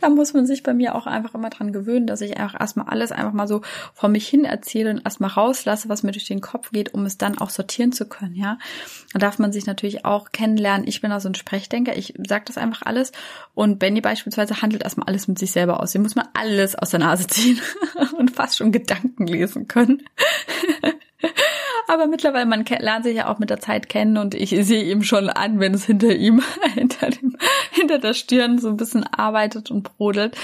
da 0.00 0.08
muss 0.08 0.32
man 0.34 0.46
sich 0.46 0.62
bei 0.62 0.74
mir 0.74 0.94
auch 0.94 1.06
einfach 1.06 1.34
immer 1.34 1.50
dran 1.50 1.72
gewöhnen, 1.72 2.06
dass 2.06 2.20
ich 2.20 2.36
einfach 2.38 2.60
erstmal 2.60 2.86
alles 2.88 3.12
einfach 3.12 3.32
mal 3.32 3.48
so 3.48 3.62
vor 3.94 4.08
mich 4.08 4.28
hin 4.28 4.44
erzähle 4.44 4.90
und 4.90 5.04
erstmal 5.04 5.30
rauslasse, 5.30 5.88
was 5.88 6.02
mir 6.02 6.12
durch 6.12 6.26
den 6.26 6.40
Kopf 6.40 6.70
geht, 6.70 6.94
um 6.94 7.04
es 7.06 7.18
dann 7.18 7.38
auch 7.38 7.50
sortieren 7.50 7.92
zu 7.92 8.06
können, 8.08 8.34
ja. 8.34 8.58
Da 9.12 9.18
darf 9.18 9.38
man 9.38 9.52
sich 9.52 9.66
natürlich 9.66 10.04
auch 10.04 10.30
kennenlernen. 10.32 10.86
Ich 10.86 11.00
bin 11.00 11.12
also 11.12 11.28
ein 11.28 11.34
Sprechdenker, 11.34 11.96
ich 11.96 12.14
sage 12.26 12.44
das 12.46 12.58
einfach 12.58 12.82
alles 12.82 13.12
und 13.54 13.78
Benny 13.78 14.00
beispielsweise 14.00 14.62
handelt 14.62 14.82
erstmal 14.82 15.08
alles 15.08 15.28
mit 15.28 15.38
sich 15.38 15.50
selber 15.50 15.80
aus. 15.80 15.92
Hier 15.92 16.00
muss 16.00 16.14
man 16.14 16.28
alles 16.34 16.74
aus 16.74 16.90
der 16.90 17.00
Nase 17.00 17.26
ziehen 17.26 17.60
und 18.18 18.30
fast 18.30 18.56
schon 18.56 18.72
Gedanken 18.72 19.26
lesen 19.26 19.68
können. 19.68 20.02
Aber 21.88 22.06
mittlerweile, 22.06 22.44
man 22.44 22.64
lernt 22.66 23.04
sich 23.04 23.16
ja 23.16 23.28
auch 23.28 23.38
mit 23.38 23.48
der 23.48 23.60
Zeit 23.60 23.88
kennen 23.88 24.18
und 24.18 24.34
ich 24.34 24.50
sehe 24.50 24.84
ihm 24.84 25.02
schon 25.02 25.30
an, 25.30 25.58
wenn 25.58 25.72
es 25.72 25.86
hinter 25.86 26.14
ihm, 26.14 26.42
hinter, 26.74 27.08
dem, 27.08 27.36
hinter 27.78 27.98
der 27.98 28.14
Stirn 28.14 28.58
so 28.58 28.68
ein 28.68 28.76
bisschen 28.76 29.04
arbeitet 29.04 29.70
und 29.70 29.82
brodelt. 29.82 30.36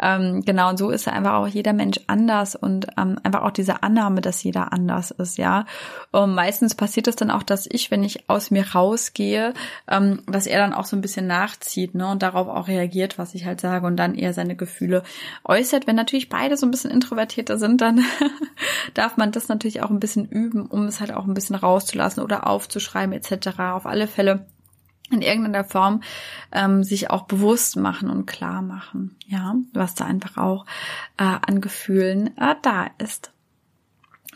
Ähm, 0.00 0.42
genau, 0.44 0.70
und 0.70 0.78
so 0.78 0.90
ist 0.90 1.08
einfach 1.08 1.34
auch 1.34 1.46
jeder 1.46 1.72
Mensch 1.72 2.00
anders 2.06 2.54
und 2.54 2.86
ähm, 2.96 3.18
einfach 3.22 3.42
auch 3.42 3.50
diese 3.50 3.82
Annahme, 3.82 4.20
dass 4.20 4.42
jeder 4.42 4.72
anders 4.72 5.10
ist, 5.10 5.38
ja. 5.38 5.66
Und 6.10 6.34
meistens 6.34 6.74
passiert 6.74 7.08
es 7.08 7.16
dann 7.16 7.30
auch, 7.30 7.42
dass 7.42 7.66
ich, 7.70 7.90
wenn 7.90 8.04
ich 8.04 8.28
aus 8.28 8.50
mir 8.50 8.72
rausgehe, 8.74 9.54
ähm, 9.88 10.22
dass 10.26 10.46
er 10.46 10.58
dann 10.58 10.74
auch 10.74 10.84
so 10.84 10.96
ein 10.96 11.00
bisschen 11.00 11.26
nachzieht, 11.26 11.94
ne, 11.94 12.08
und 12.08 12.22
darauf 12.22 12.48
auch 12.48 12.68
reagiert, 12.68 13.18
was 13.18 13.34
ich 13.34 13.44
halt 13.44 13.60
sage 13.60 13.86
und 13.86 13.96
dann 13.96 14.14
eher 14.14 14.32
seine 14.32 14.56
Gefühle 14.56 15.02
äußert. 15.44 15.86
Wenn 15.86 15.96
natürlich 15.96 16.28
beide 16.28 16.56
so 16.56 16.66
ein 16.66 16.70
bisschen 16.70 16.90
introvertierter 16.90 17.58
sind, 17.58 17.80
dann 17.80 18.04
darf 18.94 19.16
man 19.16 19.32
das 19.32 19.48
natürlich 19.48 19.82
auch 19.82 19.90
ein 19.90 20.00
bisschen 20.00 20.26
üben, 20.26 20.66
um 20.66 20.86
es 20.86 21.00
halt 21.00 21.12
auch 21.12 21.24
ein 21.24 21.34
bisschen 21.34 21.56
rauszulassen 21.56 22.22
oder 22.22 22.46
aufzuschreiben 22.46 23.12
etc. 23.12 23.58
Auf 23.58 23.86
alle 23.86 24.06
Fälle 24.06 24.46
in 25.12 25.22
irgendeiner 25.22 25.64
Form 25.64 26.02
ähm, 26.52 26.82
sich 26.82 27.10
auch 27.10 27.22
bewusst 27.22 27.76
machen 27.76 28.10
und 28.10 28.26
klar 28.26 28.62
machen, 28.62 29.16
ja, 29.26 29.54
was 29.72 29.94
da 29.94 30.06
einfach 30.06 30.36
auch 30.36 30.66
äh, 31.18 31.24
an 31.24 31.60
Gefühlen 31.60 32.36
äh, 32.36 32.54
da 32.62 32.88
ist. 32.98 33.32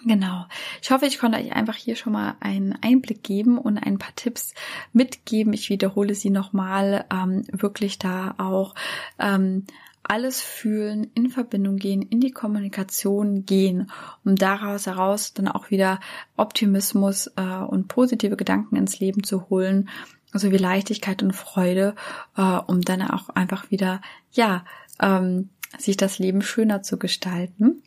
Genau. 0.05 0.47
Ich 0.83 0.93
hoffe, 0.93 1.07
ich 1.07 1.19
konnte 1.19 1.39
euch 1.39 1.53
einfach 1.53 1.75
hier 1.75 1.97
schon 1.97 2.13
mal 2.13 2.37
einen 2.39 2.79
Einblick 2.81 3.25
geben 3.25 3.59
und 3.59 3.77
ein 3.77 3.99
paar 3.99 4.15
Tipps 4.15 4.55
mitgeben. 4.93 5.53
Ich 5.53 5.69
wiederhole 5.69 6.15
sie 6.15 6.31
nochmal, 6.31 7.07
ähm, 7.11 7.43
wirklich 7.51 7.99
da 7.99 8.35
auch 8.39 8.77
ähm, 9.19 9.65
alles 10.05 10.41
fühlen, 10.41 11.11
in 11.15 11.31
Verbindung 11.31 11.77
gehen, 11.77 12.03
in 12.03 12.21
die 12.21 12.31
Kommunikation 12.31 13.45
gehen, 13.45 13.91
um 14.25 14.37
daraus 14.37 14.87
heraus 14.87 15.35
dann 15.35 15.49
auch 15.49 15.71
wieder 15.71 15.99
Optimismus 16.37 17.33
äh, 17.37 17.43
und 17.43 17.89
positive 17.89 18.37
Gedanken 18.37 18.77
ins 18.77 19.01
Leben 19.01 19.25
zu 19.25 19.49
holen, 19.51 19.89
sowie 20.39 20.57
Leichtigkeit 20.57 21.23
und 21.23 21.33
Freude, 21.33 21.95
äh, 22.37 22.43
um 22.43 22.81
dann 22.83 23.03
auch 23.03 23.29
einfach 23.31 23.71
wieder, 23.71 24.01
ja, 24.33 24.65
ähm, 25.01 25.51
sich 25.79 25.97
das 25.97 26.19
Leben 26.19 26.43
schöner 26.43 26.83
zu 26.83 26.99
gestalten. 26.99 27.83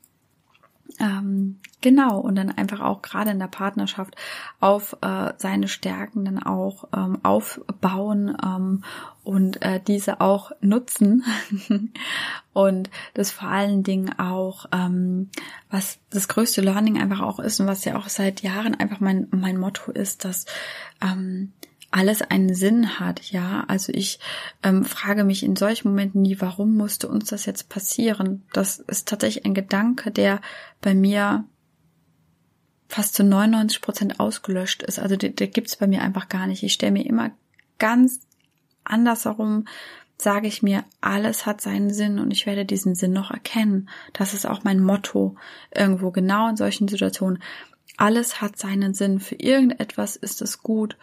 Ähm, 0.99 1.59
genau, 1.81 2.19
und 2.19 2.35
dann 2.35 2.51
einfach 2.51 2.81
auch 2.81 3.01
gerade 3.01 3.31
in 3.31 3.39
der 3.39 3.47
Partnerschaft 3.47 4.15
auf 4.59 4.97
äh, 5.01 5.33
seine 5.37 5.67
Stärken 5.67 6.25
dann 6.25 6.41
auch 6.41 6.85
ähm, 6.95 7.19
aufbauen 7.23 8.35
ähm, 8.43 8.83
und 9.23 9.61
äh, 9.61 9.79
diese 9.79 10.19
auch 10.19 10.51
nutzen. 10.61 11.23
und 12.53 12.89
das 13.13 13.31
vor 13.31 13.49
allen 13.49 13.83
Dingen 13.83 14.17
auch, 14.19 14.65
ähm, 14.73 15.29
was 15.69 15.99
das 16.09 16.27
größte 16.27 16.61
Learning 16.61 16.99
einfach 16.99 17.21
auch 17.21 17.39
ist 17.39 17.59
und 17.61 17.67
was 17.67 17.85
ja 17.85 17.95
auch 17.95 18.09
seit 18.09 18.41
Jahren 18.41 18.75
einfach 18.75 18.99
mein, 18.99 19.27
mein 19.31 19.57
Motto 19.57 19.91
ist, 19.91 20.25
dass 20.25 20.47
ähm, 21.01 21.53
alles 21.91 22.21
einen 22.21 22.53
Sinn 22.53 22.99
hat, 22.99 23.31
ja. 23.31 23.63
Also 23.67 23.91
ich 23.93 24.19
ähm, 24.63 24.85
frage 24.85 25.23
mich 25.23 25.43
in 25.43 25.55
solchen 25.55 25.89
Momenten 25.89 26.21
nie, 26.21 26.39
warum 26.39 26.75
musste 26.75 27.07
uns 27.07 27.29
das 27.29 27.45
jetzt 27.45 27.69
passieren? 27.69 28.43
Das 28.53 28.79
ist 28.79 29.07
tatsächlich 29.07 29.45
ein 29.45 29.53
Gedanke, 29.53 30.11
der 30.11 30.41
bei 30.81 30.93
mir 30.93 31.45
fast 32.87 33.15
zu 33.15 33.23
99 33.23 33.81
Prozent 33.81 34.19
ausgelöscht 34.19 34.83
ist. 34.83 34.99
Also 34.99 35.15
der, 35.15 35.29
der 35.29 35.47
gibt's 35.47 35.77
bei 35.77 35.87
mir 35.87 36.01
einfach 36.01 36.29
gar 36.29 36.47
nicht. 36.47 36.63
Ich 36.63 36.73
stelle 36.73 36.91
mir 36.91 37.05
immer 37.05 37.31
ganz 37.77 38.21
andersherum, 38.83 39.65
sage 40.17 40.47
ich 40.47 40.61
mir, 40.61 40.83
alles 40.99 41.45
hat 41.45 41.61
seinen 41.61 41.91
Sinn 41.91 42.19
und 42.19 42.31
ich 42.31 42.45
werde 42.45 42.65
diesen 42.65 42.95
Sinn 42.95 43.13
noch 43.13 43.31
erkennen. 43.31 43.89
Das 44.13 44.33
ist 44.33 44.45
auch 44.45 44.63
mein 44.63 44.81
Motto 44.81 45.35
irgendwo 45.73 46.11
genau 46.11 46.49
in 46.49 46.57
solchen 46.57 46.87
Situationen. 46.87 47.41
Alles 47.97 48.41
hat 48.41 48.57
seinen 48.57 48.93
Sinn. 48.93 49.19
Für 49.19 49.35
irgendetwas 49.35 50.15
ist 50.15 50.41
es 50.41 50.61
gut. 50.61 50.97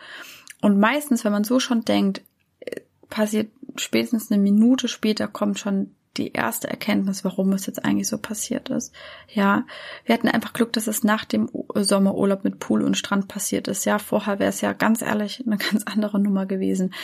Und 0.61 0.79
meistens, 0.79 1.25
wenn 1.25 1.33
man 1.33 1.45
so 1.45 1.61
schon 1.61 1.85
denkt, 1.85 2.23
äh, 2.61 2.81
passiert 3.09 3.51
spätestens 3.77 4.31
eine 4.31 4.43
Minute 4.43 4.89
später 4.89 5.29
kommt 5.29 5.59
schon 5.59 5.91
die 6.17 6.33
erste 6.33 6.69
Erkenntnis, 6.69 7.25
warum 7.25 7.53
es 7.53 7.67
jetzt 7.67 7.85
eigentlich 7.85 8.09
so 8.09 8.19
passiert 8.19 8.71
ist. 8.71 8.93
Ja, 9.29 9.65
wir 10.05 10.15
hatten 10.15 10.29
einfach 10.29 10.53
Glück, 10.53 10.73
dass 10.73 10.87
es 10.87 11.05
nach 11.05 11.25
dem 11.25 11.51
Sommerurlaub 11.75 12.45
mit 12.45 12.59
Pool 12.59 12.83
und 12.83 12.97
Strand 12.97 13.29
passiert 13.29 13.69
ist. 13.69 13.85
Ja, 13.85 13.99
vorher 13.99 14.39
wäre 14.39 14.51
es 14.51 14.61
ja 14.61 14.73
ganz 14.73 15.03
ehrlich 15.03 15.43
eine 15.47 15.59
ganz 15.59 15.85
andere 15.85 16.19
Nummer 16.19 16.47
gewesen. 16.47 16.95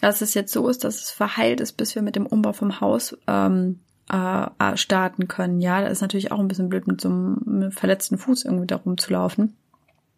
Dass 0.00 0.20
es 0.20 0.34
jetzt 0.34 0.52
so 0.52 0.68
ist, 0.68 0.84
dass 0.84 1.02
es 1.02 1.10
verheilt 1.10 1.60
ist, 1.60 1.72
bis 1.72 1.94
wir 1.94 2.02
mit 2.02 2.16
dem 2.16 2.26
Umbau 2.26 2.52
vom 2.52 2.80
Haus 2.80 3.16
ähm, 3.26 3.80
äh, 4.10 4.76
starten 4.76 5.28
können. 5.28 5.60
Ja, 5.60 5.80
da 5.80 5.86
ist 5.86 6.02
natürlich 6.02 6.32
auch 6.32 6.40
ein 6.40 6.48
bisschen 6.48 6.68
blöd, 6.68 6.86
mit 6.86 7.00
so 7.00 7.08
einem 7.08 7.70
verletzten 7.70 8.18
Fuß 8.18 8.44
irgendwie 8.44 8.66
da 8.66 8.76
rumzulaufen. 8.76 9.56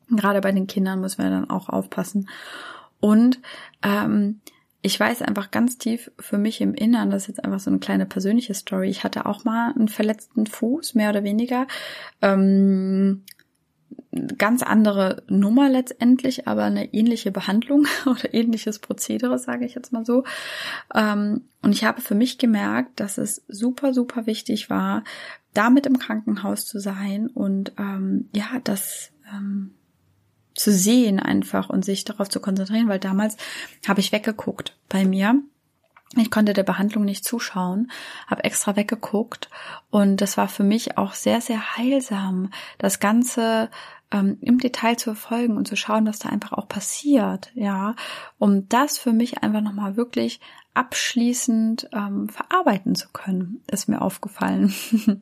Gerade 0.09 0.41
bei 0.41 0.53
den 0.53 0.67
Kindern 0.67 1.01
müssen 1.01 1.23
wir 1.23 1.31
dann 1.31 1.51
auch 1.51 1.69
aufpassen. 1.69 2.29
Und 3.01 3.41
ähm, 3.83 4.41
ich 4.83 4.99
weiß 4.99 5.23
einfach 5.23 5.51
ganz 5.51 5.79
tief 5.79 6.13
für 6.19 6.39
mich 6.39 6.61
im 6.61 6.75
Innern, 6.75 7.11
das 7.11 7.23
ist 7.23 7.29
jetzt 7.29 7.45
einfach 7.45 7.59
so 7.59 7.71
eine 7.71 7.81
kleine 7.81 8.07
persönliche 8.07 8.55
Story. 8.55 8.89
Ich 8.89 9.03
hatte 9.03 9.27
auch 9.27 9.45
mal 9.45 9.73
einen 9.73 9.89
verletzten 9.89 10.47
Fuß, 10.47 10.95
mehr 10.95 11.11
oder 11.11 11.25
weniger. 11.25 11.67
Ähm, 12.23 13.25
ganz 14.39 14.63
andere 14.63 15.23
Nummer 15.29 15.69
letztendlich, 15.69 16.49
aber 16.49 16.65
eine 16.65 16.95
ähnliche 16.95 17.31
Behandlung 17.33 17.87
oder 18.07 18.33
ähnliches 18.33 18.79
Prozedere, 18.79 19.39
sage 19.39 19.67
ich 19.67 19.75
jetzt 19.75 19.93
mal 19.93 20.05
so. 20.05 20.25
Ähm, 20.95 21.43
und 21.63 21.73
ich 21.73 21.85
habe 21.85 22.01
für 22.01 22.15
mich 22.15 22.39
gemerkt, 22.39 23.01
dass 23.01 23.19
es 23.19 23.45
super, 23.49 23.93
super 23.93 24.27
wichtig 24.27 24.71
war, 24.71 25.05
damit 25.53 25.87
im 25.87 25.99
Krankenhaus 25.99 26.67
zu 26.67 26.79
sein 26.79 27.29
und 27.29 27.73
ähm, 27.79 28.29
ja, 28.35 28.47
das 28.63 29.11
ähm, 29.33 29.75
zu 30.57 30.73
sehen 30.73 31.21
einfach 31.21 31.69
und 31.69 31.85
sich 31.85 32.05
darauf 32.05 32.29
zu 32.29 32.41
konzentrieren, 32.41 32.89
weil 32.89 32.99
damals 32.99 33.37
habe 33.87 34.01
ich 34.01 34.13
weggeguckt 34.13 34.77
bei 34.89 35.05
mir. 35.05 35.41
Ich 36.17 36.31
konnte 36.31 36.53
der 36.53 36.63
Behandlung 36.63 37.05
nicht 37.05 37.25
zuschauen, 37.25 37.91
habe 38.27 38.45
extra 38.45 38.77
weggeguckt 38.77 39.51
und 39.91 40.21
das 40.21 40.37
war 40.37 40.49
für 40.49 40.63
mich 40.63 40.97
auch 40.99 41.15
sehr, 41.15 41.41
sehr 41.41 41.77
heilsam, 41.77 42.51
das 42.79 43.01
Ganze 43.01 43.71
ähm, 44.13 44.39
im 44.41 44.59
Detail 44.59 44.97
zu 44.97 45.15
verfolgen 45.15 45.57
und 45.57 45.67
zu 45.67 45.77
schauen, 45.77 46.07
was 46.07 46.21
da 46.21 46.29
einfach 46.29 46.53
auch 46.53 46.69
passiert, 46.69 47.51
ja, 47.55 47.97
um 48.39 48.69
das 48.69 48.99
für 48.99 49.13
mich 49.13 49.43
einfach 49.43 49.61
nochmal 49.61 49.97
wirklich 49.97 50.41
abschließend 50.77 51.89
ähm, 51.93 52.29
verarbeiten 52.29 52.95
zu 52.95 53.09
können, 53.13 53.63
ist 53.71 53.89
mir 53.89 54.03
aufgefallen. 54.03 54.75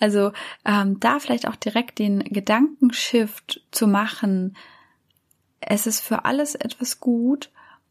also 0.00 0.32
ähm, 0.64 0.98
da 1.00 1.18
vielleicht 1.18 1.46
auch 1.46 1.56
direkt 1.56 1.98
den 1.98 2.20
Gedankenshift 2.20 3.62
zu 3.70 3.86
machen, 3.86 4.56
es 5.60 5.86
ist 5.86 6.00
für 6.00 6.24
alles 6.24 6.54
etwas 6.54 7.00
gut 7.00 7.50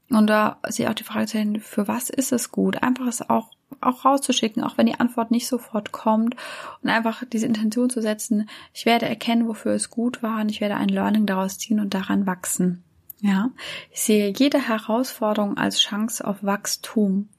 und 0.10 0.28
da 0.28 0.60
sich 0.68 0.88
auch 0.88 0.94
die 0.94 1.04
Frage 1.04 1.26
zu 1.26 1.32
stellen, 1.32 1.60
für 1.60 1.88
was 1.88 2.10
ist 2.10 2.32
es 2.32 2.52
gut? 2.52 2.82
Einfach 2.82 3.08
es 3.08 3.28
auch 3.28 3.52
auch 3.82 4.06
rauszuschicken, 4.06 4.63
auch 4.63 4.78
wenn 4.78 4.86
die 4.86 5.00
Antwort 5.00 5.32
nicht 5.32 5.48
sofort 5.48 5.91
kommt 5.91 6.36
und 6.82 6.89
einfach 6.89 7.24
diese 7.32 7.46
Intention 7.46 7.89
zu 7.89 8.02
setzen, 8.02 8.50
ich 8.74 8.86
werde 8.86 9.06
erkennen, 9.08 9.48
wofür 9.48 9.74
es 9.74 9.89
gut 9.89 10.24
war 10.24 10.39
und 10.39 10.50
ich 10.50 10.62
werde 10.62 10.76
ein 10.76 10.88
Learning 10.88 11.26
daraus 11.26 11.58
ziehen 11.58 11.80
und 11.80 11.94
daran 11.94 12.26
wachsen. 12.26 12.85
Ja, 13.21 13.49
ich 13.91 14.01
sehe 14.01 14.34
jede 14.36 14.67
Herausforderung 14.67 15.58
als 15.58 15.80
Chance 15.80 16.25
auf 16.25 16.43
Wachstum 16.43 17.30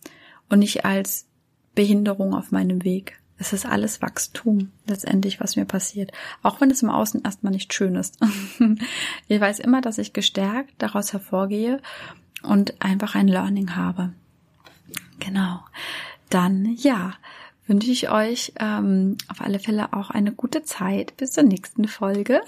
und 0.48 0.60
nicht 0.60 0.84
als 0.84 1.26
Behinderung 1.74 2.34
auf 2.34 2.50
meinem 2.50 2.84
Weg. 2.84 3.20
Es 3.38 3.52
ist 3.52 3.66
alles 3.66 4.00
Wachstum 4.00 4.72
letztendlich, 4.86 5.40
was 5.40 5.56
mir 5.56 5.66
passiert. 5.66 6.10
Auch 6.42 6.60
wenn 6.60 6.70
es 6.70 6.82
im 6.82 6.88
Außen 6.88 7.22
erstmal 7.22 7.52
nicht 7.52 7.74
schön 7.74 7.94
ist. 7.94 8.18
ich 9.28 9.40
weiß 9.40 9.58
immer, 9.58 9.82
dass 9.82 9.98
ich 9.98 10.14
gestärkt 10.14 10.72
daraus 10.78 11.12
hervorgehe 11.12 11.82
und 12.42 12.80
einfach 12.80 13.14
ein 13.14 13.28
Learning 13.28 13.76
habe. 13.76 14.12
Genau. 15.18 15.60
Dann 16.30 16.74
ja, 16.78 17.12
wünsche 17.66 17.90
ich 17.90 18.11
euch 18.11 18.52
ähm, 18.61 19.16
auf 19.29 19.40
alle 19.40 19.59
Fälle 19.59 19.92
auch 19.92 20.11
eine 20.11 20.33
gute 20.33 20.62
Zeit 20.62 21.16
bis 21.16 21.33
zur 21.33 21.44
nächsten 21.44 21.88
Folge. 21.88 22.40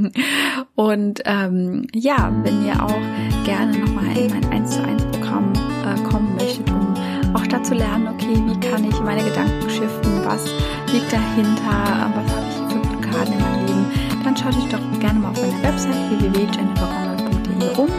und 0.74 1.22
ähm, 1.24 1.86
ja, 1.94 2.32
wenn 2.42 2.64
ihr 2.64 2.82
auch 2.82 3.44
gerne 3.44 3.78
nochmal 3.78 4.16
in 4.16 4.30
mein 4.30 4.44
1 4.52 4.70
zu 4.70 4.82
1 4.82 5.04
Programm 5.06 5.52
äh, 5.54 6.00
kommen 6.02 6.34
möchtet, 6.34 6.68
um 6.70 6.94
auch 7.34 7.46
dazu 7.46 7.74
lernen, 7.74 8.08
okay, 8.08 8.34
wie 8.46 8.60
kann 8.60 8.84
ich 8.84 9.00
meine 9.00 9.24
Gedanken 9.24 9.70
shiften, 9.70 10.24
was 10.24 10.44
liegt 10.92 11.12
dahinter, 11.12 12.12
was 12.14 12.30
habe 12.32 12.46
ich 12.48 12.72
für 12.72 12.80
Blockaden 12.80 13.32
in 13.32 13.40
meinem 13.40 13.66
Leben, 13.66 13.86
dann 14.24 14.36
schaut 14.36 14.56
euch 14.56 14.68
doch 14.68 15.00
gerne 15.00 15.18
mal 15.20 15.30
auf 15.30 15.40
meiner 15.40 15.62
Website 15.62 16.10
www.jennifergongold.de 16.10 17.74
rum. 17.76 17.90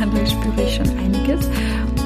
Da 0.00 0.26
spüre 0.26 0.62
ich 0.62 0.76
schon 0.76 0.88
einiges. 0.98 1.46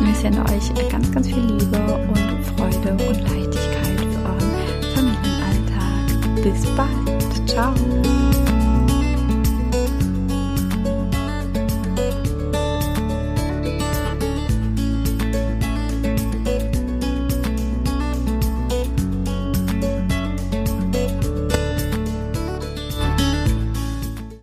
Und 0.01 0.09
ich 0.11 0.17
sende 0.17 0.41
euch 0.41 0.91
ganz, 0.91 1.13
ganz 1.13 1.27
viel 1.27 1.37
Liebe 1.37 1.77
und 2.09 2.45
Freude 2.57 2.93
und 2.93 3.21
Leichtigkeit 3.21 4.01
für 4.01 4.23
euren 4.25 4.53
Familienalltag. 4.95 6.43
Bis 6.43 6.67
bald. 6.75 7.49
Ciao. 7.49 7.75